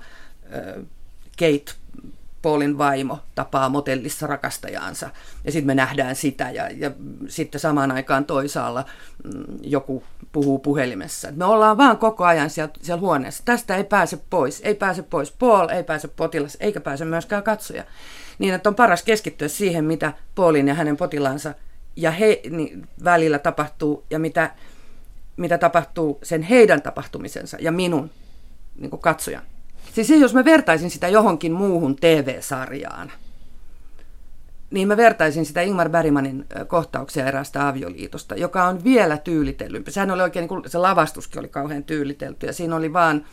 Kate 1.39 1.75
Paulin 2.45 2.77
vaimo 2.77 3.19
tapaa 3.35 3.69
motellissa 3.69 4.27
rakastajaansa 4.27 5.09
ja 5.43 5.51
sitten 5.51 5.67
me 5.67 5.75
nähdään 5.75 6.15
sitä 6.15 6.51
ja, 6.51 6.69
ja 6.69 6.91
sitten 7.27 7.61
samaan 7.61 7.91
aikaan 7.91 8.25
toisaalla 8.25 8.85
mm, 9.23 9.43
joku 9.61 10.03
puhuu 10.31 10.59
puhelimessa. 10.59 11.27
Me 11.31 11.45
ollaan 11.45 11.77
vaan 11.77 11.97
koko 11.97 12.25
ajan 12.25 12.49
siellä, 12.49 12.73
siellä 12.81 13.01
huoneessa. 13.01 13.43
Tästä 13.45 13.75
ei 13.75 13.83
pääse 13.83 14.19
pois. 14.29 14.61
Ei 14.63 14.75
pääse 14.75 15.03
pois 15.03 15.31
Paul, 15.31 15.69
ei 15.69 15.83
pääse 15.83 16.07
potilas, 16.07 16.57
eikä 16.59 16.81
pääse 16.81 17.05
myöskään 17.05 17.43
katsoja. 17.43 17.83
Niin, 18.39 18.53
että 18.53 18.69
on 18.69 18.75
paras 18.75 19.03
keskittyä 19.03 19.47
siihen, 19.47 19.85
mitä 19.85 20.13
Paulin 20.35 20.67
ja 20.67 20.73
hänen 20.73 20.97
potilaansa 20.97 21.53
ja 21.95 22.11
he 22.11 22.41
niin 22.49 22.87
välillä 23.03 23.39
tapahtuu 23.39 24.03
ja 24.09 24.19
mitä, 24.19 24.51
mitä 25.37 25.57
tapahtuu 25.57 26.19
sen 26.23 26.41
heidän 26.41 26.81
tapahtumisensa 26.81 27.57
ja 27.59 27.71
minun 27.71 28.11
niin 28.75 28.99
katsojan. 28.99 29.43
Siis 29.93 30.09
jos 30.09 30.33
mä 30.33 30.45
vertaisin 30.45 30.89
sitä 30.89 31.07
johonkin 31.07 31.51
muuhun 31.51 31.95
TV-sarjaan, 31.95 33.11
niin 34.71 34.87
mä 34.87 34.97
vertaisin 34.97 35.45
sitä 35.45 35.61
Ingmar 35.61 35.89
Bergmanin 35.89 36.45
kohtauksia 36.67 37.25
eräästä 37.25 37.67
avioliitosta, 37.67 38.35
joka 38.35 38.63
on 38.63 38.83
vielä 38.83 39.17
tyylitellympi. 39.17 39.91
Sehän 39.91 40.11
oli 40.11 40.21
oikein, 40.21 40.47
niin 40.49 40.69
se 40.69 40.77
lavastuskin 40.77 41.39
oli 41.39 41.47
kauhean 41.47 41.83
tyylitelty 41.83 42.45
ja 42.45 42.53
siinä 42.53 42.75
oli 42.75 42.93
vaan, 42.93 43.25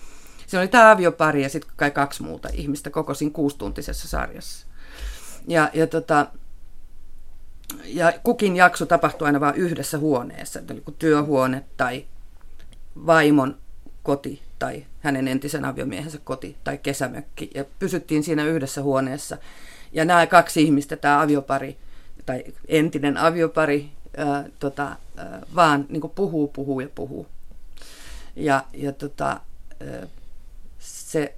siinä 0.47 0.61
oli 0.61 0.69
tämä 0.69 0.91
aviopari 0.91 1.43
ja 1.43 1.49
sitten 1.49 1.73
kai 1.77 1.91
kaksi 1.91 2.23
muuta 2.23 2.49
ihmistä 2.53 2.91
koko 2.91 3.15
siinä 3.15 3.33
kuustuntisessa 3.33 4.09
sarjassa. 4.09 4.67
Ja, 5.49 5.71
ja 5.75 5.87
tota, 5.87 6.27
ja 7.85 8.13
kukin 8.23 8.57
jakso 8.57 8.87
tapahtui 8.87 9.27
aina 9.27 9.41
vain 9.41 9.55
yhdessä 9.55 9.99
huoneessa, 9.99 10.61
eli 10.71 10.83
työhuone 10.99 11.65
tai 11.77 12.05
vaimon 13.07 13.59
koti 14.03 14.43
tai 14.63 14.85
hänen 15.01 15.29
entisen 15.29 15.65
aviomiehensä 15.65 16.19
koti 16.25 16.57
tai 16.65 16.79
kesämökki. 16.79 17.51
Ja 17.55 17.65
pysyttiin 17.79 18.23
siinä 18.23 18.45
yhdessä 18.45 18.83
huoneessa. 18.83 19.39
Ja 19.93 20.05
nämä 20.05 20.27
kaksi 20.27 20.63
ihmistä, 20.63 20.97
tämä 20.97 21.23
aviopari 21.23 21.77
tai 22.27 22.45
entinen 22.69 23.17
aviopari, 23.17 23.91
ää, 24.17 24.45
tota, 24.59 24.97
ää, 25.17 25.43
vaan 25.55 25.87
niin 25.89 26.11
puhuu, 26.15 26.49
puhuu 26.49 26.81
ja 26.81 26.89
puhuu. 26.95 27.27
Ja, 28.37 28.65
ja 28.73 28.93
tota, 28.93 29.29
ää, 29.29 30.07
se 30.79 31.35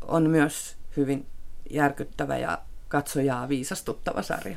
on 0.00 0.30
myös 0.30 0.76
hyvin 0.96 1.26
järkyttävä 1.70 2.38
ja 2.38 2.58
katsojaa 2.88 3.48
viisastuttava 3.48 4.22
sarja. 4.22 4.56